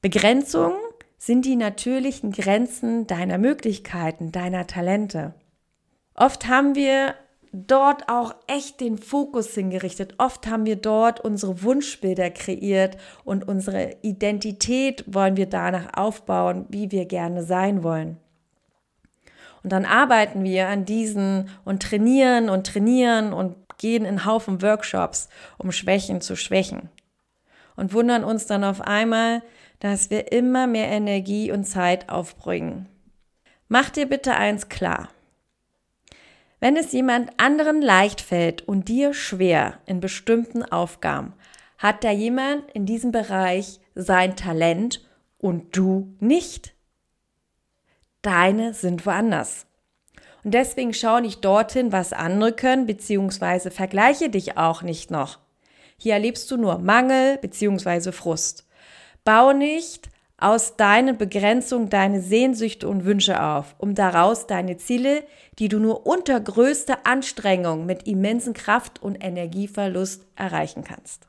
Begrenzungen 0.00 0.78
sind 1.18 1.44
die 1.44 1.56
natürlichen 1.56 2.30
Grenzen 2.30 3.08
deiner 3.08 3.36
Möglichkeiten, 3.36 4.30
deiner 4.30 4.68
Talente. 4.68 5.34
Oft 6.14 6.46
haben 6.46 6.76
wir 6.76 7.16
dort 7.52 8.08
auch 8.08 8.36
echt 8.46 8.80
den 8.80 8.96
Fokus 8.96 9.52
hingerichtet. 9.52 10.14
Oft 10.18 10.46
haben 10.46 10.66
wir 10.66 10.76
dort 10.76 11.18
unsere 11.18 11.64
Wunschbilder 11.64 12.30
kreiert 12.30 12.96
und 13.24 13.48
unsere 13.48 13.96
Identität 14.02 15.02
wollen 15.12 15.36
wir 15.36 15.46
danach 15.46 15.94
aufbauen, 15.94 16.66
wie 16.68 16.92
wir 16.92 17.06
gerne 17.06 17.42
sein 17.42 17.82
wollen. 17.82 18.18
Und 19.62 19.72
dann 19.72 19.84
arbeiten 19.84 20.44
wir 20.44 20.68
an 20.68 20.84
diesen 20.84 21.50
und 21.64 21.82
trainieren 21.82 22.48
und 22.48 22.66
trainieren 22.66 23.32
und 23.32 23.56
gehen 23.78 24.04
in 24.04 24.24
Haufen 24.24 24.62
Workshops, 24.62 25.28
um 25.58 25.72
Schwächen 25.72 26.20
zu 26.20 26.36
schwächen. 26.36 26.88
Und 27.76 27.92
wundern 27.92 28.24
uns 28.24 28.46
dann 28.46 28.64
auf 28.64 28.80
einmal, 28.80 29.42
dass 29.78 30.10
wir 30.10 30.32
immer 30.32 30.66
mehr 30.66 30.88
Energie 30.88 31.50
und 31.50 31.64
Zeit 31.64 32.08
aufbringen. 32.10 32.86
Mach 33.68 33.90
dir 33.90 34.06
bitte 34.06 34.34
eins 34.34 34.68
klar. 34.68 35.08
Wenn 36.60 36.76
es 36.76 36.92
jemand 36.92 37.30
anderen 37.38 37.80
leicht 37.80 38.20
fällt 38.20 38.68
und 38.68 38.88
dir 38.88 39.14
schwer 39.14 39.78
in 39.86 40.00
bestimmten 40.00 40.62
Aufgaben, 40.62 41.32
hat 41.78 42.04
da 42.04 42.10
jemand 42.10 42.70
in 42.72 42.84
diesem 42.84 43.12
Bereich 43.12 43.80
sein 43.94 44.36
Talent 44.36 45.08
und 45.38 45.74
du 45.74 46.14
nicht. 46.20 46.74
Deine 48.22 48.74
sind 48.74 49.06
woanders. 49.06 49.66
Und 50.44 50.54
deswegen 50.54 50.94
schau 50.94 51.20
nicht 51.20 51.44
dorthin, 51.44 51.92
was 51.92 52.12
andere 52.12 52.52
können, 52.52 52.86
beziehungsweise 52.86 53.70
vergleiche 53.70 54.30
dich 54.30 54.56
auch 54.56 54.82
nicht 54.82 55.10
noch. 55.10 55.38
Hier 55.98 56.14
erlebst 56.14 56.50
du 56.50 56.56
nur 56.56 56.78
Mangel 56.78 57.38
beziehungsweise 57.38 58.12
Frust. 58.12 58.66
Bau 59.24 59.52
nicht 59.52 60.08
aus 60.38 60.76
deinen 60.76 61.18
Begrenzungen 61.18 61.90
deine 61.90 62.22
Sehnsüchte 62.22 62.88
und 62.88 63.04
Wünsche 63.04 63.42
auf, 63.42 63.74
um 63.76 63.94
daraus 63.94 64.46
deine 64.46 64.78
Ziele, 64.78 65.22
die 65.58 65.68
du 65.68 65.78
nur 65.78 66.06
unter 66.06 66.40
größter 66.40 67.06
Anstrengung 67.06 67.84
mit 67.84 68.06
immensen 68.06 68.54
Kraft 68.54 69.02
und 69.02 69.22
Energieverlust 69.22 70.26
erreichen 70.36 70.82
kannst. 70.82 71.28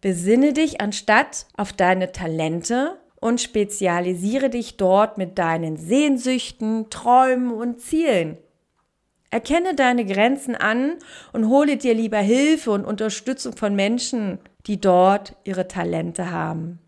Besinne 0.00 0.52
dich 0.52 0.80
anstatt 0.80 1.46
auf 1.56 1.72
deine 1.72 2.12
Talente 2.12 2.96
und 3.20 3.40
spezialisiere 3.40 4.50
dich 4.50 4.76
dort 4.76 5.18
mit 5.18 5.38
deinen 5.38 5.76
Sehnsüchten, 5.76 6.90
Träumen 6.90 7.52
und 7.52 7.80
Zielen. 7.80 8.38
Erkenne 9.30 9.74
deine 9.74 10.06
Grenzen 10.06 10.54
an 10.54 10.96
und 11.32 11.48
hole 11.48 11.76
dir 11.76 11.94
lieber 11.94 12.18
Hilfe 12.18 12.70
und 12.70 12.84
Unterstützung 12.84 13.56
von 13.56 13.74
Menschen, 13.74 14.38
die 14.66 14.80
dort 14.80 15.36
ihre 15.44 15.68
Talente 15.68 16.30
haben. 16.30 16.78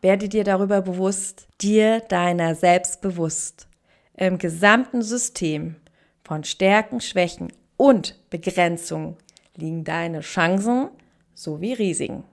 Werde 0.00 0.28
dir 0.28 0.44
darüber 0.44 0.80
bewusst, 0.80 1.46
dir 1.60 2.00
deiner 2.00 2.54
selbst 2.54 3.00
bewusst. 3.00 3.68
Im 4.16 4.38
gesamten 4.38 5.02
System 5.02 5.76
von 6.24 6.42
Stärken, 6.42 7.00
Schwächen 7.00 7.52
und 7.76 8.18
Begrenzungen 8.30 9.16
liegen 9.56 9.84
deine 9.84 10.20
Chancen 10.20 10.88
sowie 11.34 11.74
Risiken. 11.74 12.24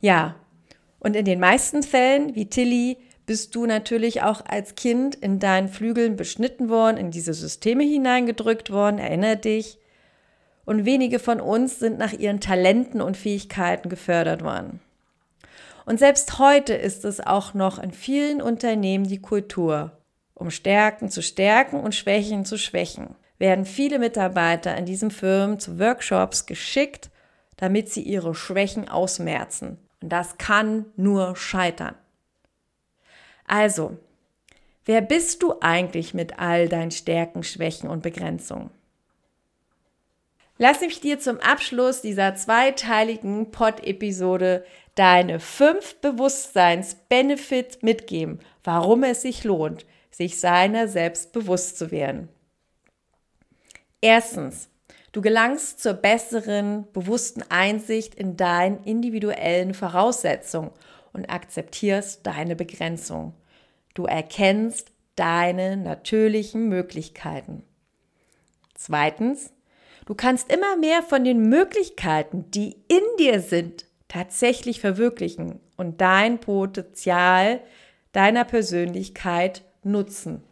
Ja, 0.00 0.36
und 0.98 1.16
in 1.16 1.24
den 1.24 1.40
meisten 1.40 1.82
Fällen, 1.82 2.34
wie 2.34 2.48
Tilly, 2.48 2.98
bist 3.26 3.54
du 3.54 3.66
natürlich 3.66 4.22
auch 4.22 4.44
als 4.46 4.76
Kind 4.76 5.16
in 5.16 5.38
deinen 5.38 5.68
Flügeln 5.68 6.16
beschnitten 6.16 6.68
worden, 6.68 6.96
in 6.96 7.10
diese 7.10 7.34
Systeme 7.34 7.84
hineingedrückt 7.84 8.70
worden, 8.70 8.98
erinnere 8.98 9.36
dich. 9.36 9.78
Und 10.64 10.84
wenige 10.84 11.18
von 11.18 11.40
uns 11.40 11.78
sind 11.78 11.98
nach 11.98 12.12
ihren 12.12 12.40
Talenten 12.40 13.00
und 13.00 13.16
Fähigkeiten 13.16 13.88
gefördert 13.88 14.42
worden. 14.42 14.80
Und 15.84 15.98
selbst 15.98 16.38
heute 16.38 16.74
ist 16.74 17.04
es 17.04 17.20
auch 17.20 17.54
noch 17.54 17.78
in 17.78 17.92
vielen 17.92 18.42
Unternehmen 18.42 19.06
die 19.06 19.20
Kultur. 19.20 19.92
Um 20.34 20.50
Stärken 20.50 21.08
zu 21.08 21.22
stärken 21.22 21.80
und 21.80 21.94
Schwächen 21.94 22.44
zu 22.44 22.58
schwächen, 22.58 23.14
werden 23.38 23.64
viele 23.64 23.98
Mitarbeiter 23.98 24.76
in 24.76 24.84
diesen 24.84 25.10
Firmen 25.10 25.58
zu 25.58 25.78
Workshops 25.78 26.46
geschickt, 26.46 27.10
damit 27.56 27.90
sie 27.90 28.02
ihre 28.02 28.34
Schwächen 28.34 28.88
ausmerzen. 28.88 29.78
Und 30.02 30.10
das 30.10 30.38
kann 30.38 30.86
nur 30.96 31.36
scheitern. 31.36 31.94
Also, 33.46 33.96
wer 34.84 35.00
bist 35.00 35.42
du 35.42 35.54
eigentlich 35.60 36.14
mit 36.14 36.38
all 36.38 36.68
deinen 36.68 36.90
Stärken, 36.90 37.42
Schwächen 37.42 37.88
und 37.88 38.02
Begrenzungen? 38.02 38.70
Lass 40.58 40.80
mich 40.80 41.00
dir 41.00 41.18
zum 41.18 41.38
Abschluss 41.40 42.00
dieser 42.00 42.34
zweiteiligen 42.34 43.50
Pod-Episode 43.50 44.64
deine 44.94 45.38
fünf 45.38 45.96
Bewusstseins-Benefits 45.96 47.82
mitgeben, 47.82 48.40
warum 48.64 49.02
es 49.02 49.22
sich 49.22 49.44
lohnt, 49.44 49.84
sich 50.10 50.40
seiner 50.40 50.88
selbst 50.88 51.32
bewusst 51.32 51.76
zu 51.76 51.90
werden. 51.90 52.30
Erstens, 54.00 54.70
du 55.12 55.20
gelangst 55.20 55.80
zur 55.80 55.94
besseren, 55.94 56.86
bewussten 56.92 57.42
Einsicht 57.48 58.14
in 58.14 58.36
deinen 58.36 58.82
individuellen 58.84 59.74
Voraussetzungen 59.74 60.70
und 61.12 61.30
akzeptierst 61.30 62.26
deine 62.26 62.56
Begrenzung. 62.56 63.34
Du 63.94 64.04
erkennst 64.04 64.92
deine 65.14 65.76
natürlichen 65.76 66.68
Möglichkeiten. 66.68 67.62
Zweitens, 68.74 69.52
Du 70.06 70.14
kannst 70.14 70.52
immer 70.52 70.76
mehr 70.76 71.02
von 71.02 71.24
den 71.24 71.48
Möglichkeiten, 71.48 72.48
die 72.52 72.76
in 72.88 73.02
dir 73.18 73.40
sind, 73.40 73.86
tatsächlich 74.08 74.80
verwirklichen 74.80 75.58
und 75.76 76.00
dein 76.00 76.38
Potenzial 76.38 77.60
deiner 78.12 78.44
Persönlichkeit 78.44 79.62
nutzen. 79.82 80.44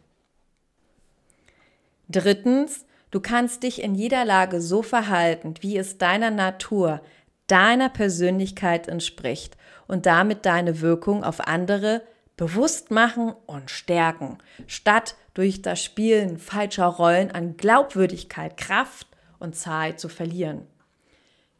Drittens, 2.09 2.84
du 3.15 3.21
kannst 3.21 3.63
dich 3.63 3.81
in 3.81 3.95
jeder 3.95 4.25
Lage 4.25 4.59
so 4.59 4.83
verhalten, 4.83 5.53
wie 5.61 5.77
es 5.77 5.97
deiner 5.97 6.31
Natur, 6.31 7.01
deiner 7.47 7.87
Persönlichkeit 7.87 8.89
entspricht 8.89 9.55
und 9.87 10.05
damit 10.05 10.45
deine 10.45 10.81
Wirkung 10.81 11.23
auf 11.23 11.47
andere 11.47 12.01
bewusst 12.35 12.91
machen 12.91 13.33
und 13.45 13.71
stärken, 13.71 14.39
statt 14.67 15.15
durch 15.33 15.61
das 15.61 15.81
Spielen 15.81 16.39
falscher 16.39 16.87
Rollen 16.87 17.31
an 17.31 17.55
Glaubwürdigkeit, 17.55 18.57
Kraft 18.57 19.07
und 19.39 19.55
Zeit 19.55 19.97
zu 19.97 20.09
verlieren. 20.09 20.67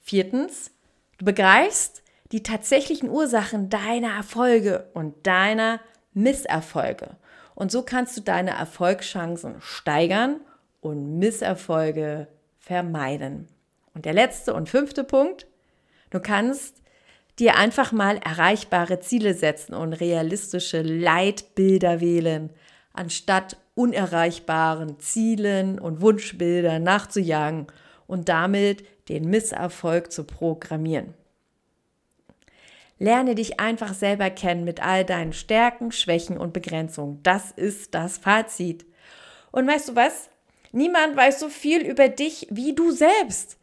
Viertens, 0.01 0.71
du 1.19 1.23
begreifst 1.23 2.03
die 2.33 2.43
tatsächlichen 2.43 3.09
Ursachen 3.09 3.69
deiner 3.69 4.13
Erfolge 4.13 4.89
und 4.93 5.25
deiner 5.25 5.79
Misserfolge. 6.13 7.15
Und 7.53 7.71
so 7.71 7.81
kannst 7.81 8.17
du 8.17 8.21
deine 8.21 8.51
Erfolgschancen 8.51 9.61
steigern 9.61 10.41
und 10.85 11.17
Misserfolge 11.17 12.27
vermeiden. 12.59 13.47
Und 13.95 14.05
der 14.05 14.13
letzte 14.13 14.53
und 14.53 14.69
fünfte 14.69 15.03
Punkt, 15.03 15.47
du 16.11 16.19
kannst 16.19 16.81
dir 17.39 17.55
einfach 17.57 17.91
mal 17.91 18.17
erreichbare 18.23 18.99
Ziele 18.99 19.33
setzen 19.33 19.73
und 19.73 19.93
realistische 19.93 20.83
Leitbilder 20.83 22.01
wählen, 22.01 22.51
anstatt 22.93 23.57
unerreichbaren 23.73 24.99
Zielen 24.99 25.79
und 25.79 26.01
Wunschbildern 26.01 26.83
nachzujagen 26.83 27.65
und 28.05 28.29
damit 28.29 28.85
den 29.09 29.27
Misserfolg 29.29 30.11
zu 30.11 30.23
programmieren. 30.23 31.15
Lerne 32.99 33.33
dich 33.33 33.59
einfach 33.59 33.95
selber 33.95 34.29
kennen 34.29 34.63
mit 34.63 34.85
all 34.85 35.03
deinen 35.03 35.33
Stärken, 35.33 35.91
Schwächen 35.91 36.37
und 36.37 36.53
Begrenzungen. 36.53 37.21
Das 37.23 37.49
ist 37.51 37.95
das 37.95 38.19
Fazit. 38.19 38.85
Und 39.51 39.67
weißt 39.67 39.89
du 39.89 39.95
was? 39.95 40.29
Niemand 40.75 41.15
weiß 41.15 41.39
so 41.39 41.47
viel 41.47 41.81
über 41.81 42.09
dich 42.09 42.47
wie 42.51 42.75
du 42.75 42.91
selbst. 42.91 43.57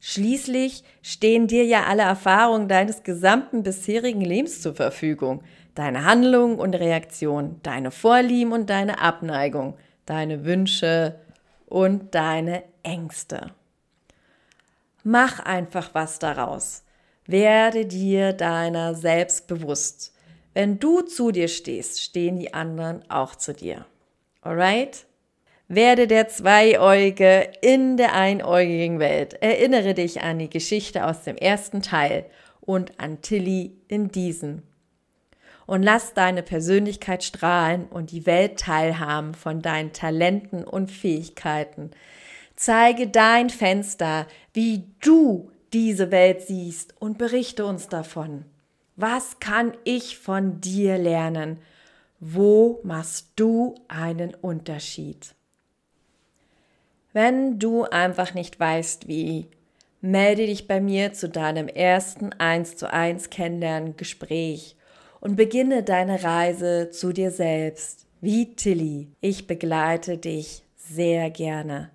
Schließlich 0.00 0.84
stehen 1.02 1.48
dir 1.48 1.64
ja 1.64 1.84
alle 1.84 2.02
Erfahrungen 2.02 2.68
deines 2.68 3.02
gesamten 3.02 3.64
bisherigen 3.64 4.20
Lebens 4.20 4.62
zur 4.62 4.76
Verfügung 4.76 5.42
deine 5.74 6.04
Handlung 6.04 6.58
und 6.58 6.74
Reaktion, 6.74 7.58
deine 7.64 7.90
Vorlieben 7.90 8.52
und 8.52 8.70
deine 8.70 9.00
Abneigung, 9.00 9.76
deine 10.06 10.44
Wünsche 10.44 11.18
und 11.66 12.14
deine 12.14 12.62
Ängste. 12.84 13.52
Mach 15.02 15.40
einfach 15.40 15.90
was 15.92 16.20
daraus. 16.20 16.84
Werde 17.26 17.86
dir 17.86 18.32
deiner 18.32 18.94
selbst 18.94 19.48
bewusst. 19.48 20.12
Wenn 20.54 20.78
du 20.78 21.00
zu 21.00 21.32
dir 21.32 21.48
stehst, 21.48 22.00
stehen 22.00 22.38
die 22.38 22.54
anderen 22.54 23.08
auch 23.10 23.34
zu 23.34 23.54
dir. 23.54 23.86
Alright? 24.42 25.06
Werde 25.72 26.08
der 26.08 26.26
Zweiäugige 26.26 27.48
in 27.62 27.96
der 27.96 28.16
einäugigen 28.16 28.98
Welt. 28.98 29.34
Erinnere 29.40 29.94
dich 29.94 30.20
an 30.20 30.40
die 30.40 30.50
Geschichte 30.50 31.06
aus 31.06 31.22
dem 31.22 31.36
ersten 31.36 31.80
Teil 31.80 32.26
und 32.60 32.98
an 32.98 33.22
Tilly 33.22 33.76
in 33.86 34.08
diesem. 34.08 34.62
und 35.66 35.84
lass 35.84 36.14
deine 36.14 36.42
Persönlichkeit 36.42 37.22
strahlen 37.22 37.86
und 37.86 38.10
die 38.10 38.26
Welt 38.26 38.58
teilhaben 38.58 39.34
von 39.34 39.62
deinen 39.62 39.92
Talenten 39.92 40.64
und 40.64 40.90
Fähigkeiten. 40.90 41.92
Zeige 42.56 43.06
dein 43.06 43.48
Fenster, 43.50 44.26
wie 44.52 44.88
du 45.00 45.52
diese 45.72 46.10
Welt 46.10 46.42
siehst 46.42 46.96
und 46.98 47.16
berichte 47.16 47.64
uns 47.64 47.86
davon. 47.86 48.44
Was 48.96 49.38
kann 49.38 49.72
ich 49.84 50.18
von 50.18 50.60
dir 50.60 50.98
lernen? 50.98 51.60
Wo 52.18 52.80
machst 52.82 53.28
du 53.36 53.76
einen 53.86 54.34
Unterschied? 54.34 55.36
Wenn 57.12 57.58
du 57.58 57.84
einfach 57.84 58.34
nicht 58.34 58.60
weißt, 58.60 59.08
wie, 59.08 59.48
melde 60.00 60.46
dich 60.46 60.68
bei 60.68 60.80
mir 60.80 61.12
zu 61.12 61.28
deinem 61.28 61.66
ersten 61.66 62.32
1 62.32 62.76
zu 62.76 62.92
1 62.92 63.30
Kennenlernen 63.30 63.96
Gespräch 63.96 64.76
und 65.20 65.34
beginne 65.34 65.82
deine 65.82 66.22
Reise 66.22 66.90
zu 66.90 67.12
dir 67.12 67.32
selbst. 67.32 68.06
Wie 68.20 68.54
Tilly, 68.54 69.08
ich 69.20 69.48
begleite 69.48 70.18
dich 70.18 70.62
sehr 70.76 71.30
gerne. 71.30 71.90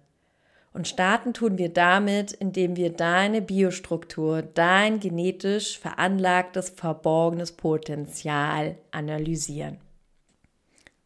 Und 0.73 0.89
starten 0.89 1.33
tun 1.33 1.57
wir 1.57 1.69
damit, 1.69 2.33
indem 2.33 2.75
wir 2.75 2.89
deine 2.89 3.41
Biostruktur, 3.41 4.41
dein 4.41 4.99
genetisch 4.99 5.79
veranlagtes, 5.79 6.71
verborgenes 6.71 7.53
Potenzial 7.53 8.75
analysieren. 8.91 9.77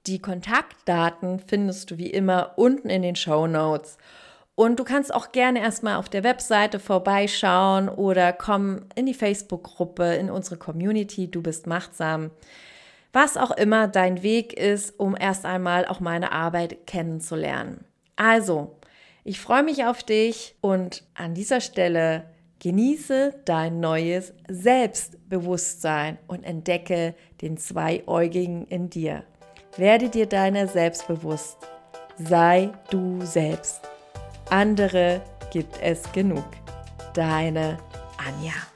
Die 0.10 0.18
Kontaktdaten 0.18 1.38
findest 1.38 1.92
du 1.92 2.00
wie 2.00 2.10
immer 2.10 2.54
unten 2.56 2.90
in 2.90 3.04
den 3.04 3.16
Show 3.16 3.46
Notes. 3.46 4.00
Und 4.56 4.80
du 4.80 4.84
kannst 4.84 5.14
auch 5.14 5.32
gerne 5.32 5.60
erstmal 5.62 5.98
auf 5.98 6.10
der 6.10 6.24
Webseite 6.24 6.80
vorbeischauen 6.80 7.90
oder 7.90 8.34
komm 8.34 8.88
in 8.96 9.06
die 9.06 9.14
Facebook-Gruppe, 9.14 10.16
in 10.16 10.32
unsere 10.32 10.58
Community, 10.58 11.30
du 11.30 11.44
bist 11.44 11.68
machtsam. 11.68 12.32
Was 13.14 13.38
auch 13.38 13.52
immer 13.52 13.88
dein 13.88 14.24
Weg 14.24 14.54
ist, 14.54 15.00
um 15.00 15.16
erst 15.16 15.46
einmal 15.46 15.86
auch 15.86 16.00
meine 16.00 16.32
Arbeit 16.32 16.88
kennenzulernen. 16.88 17.86
Also, 18.16 18.80
ich 19.24 19.40
freue 19.40 19.62
mich 19.62 19.86
auf 19.86 20.02
dich 20.02 20.56
und 20.60 21.04
an 21.14 21.36
dieser 21.36 21.62
Stelle 21.62 22.26
genieße 22.58 23.42
dein 23.46 23.80
neues 23.80 24.34
Selbstbewusstsein 24.48 26.18
und 26.26 26.44
entdecke 26.46 27.14
den 27.44 27.58
Zweiäugigen 27.58 28.66
in 28.66 28.90
dir. 28.90 29.24
Werde 29.80 30.10
dir 30.10 30.26
deiner 30.26 30.68
selbst 30.68 31.08
bewusst. 31.08 31.58
Sei 32.18 32.70
du 32.90 33.22
selbst. 33.22 33.80
Andere 34.50 35.22
gibt 35.54 35.82
es 35.82 36.04
genug. 36.12 36.44
Deine 37.14 37.78
Anja. 38.18 38.69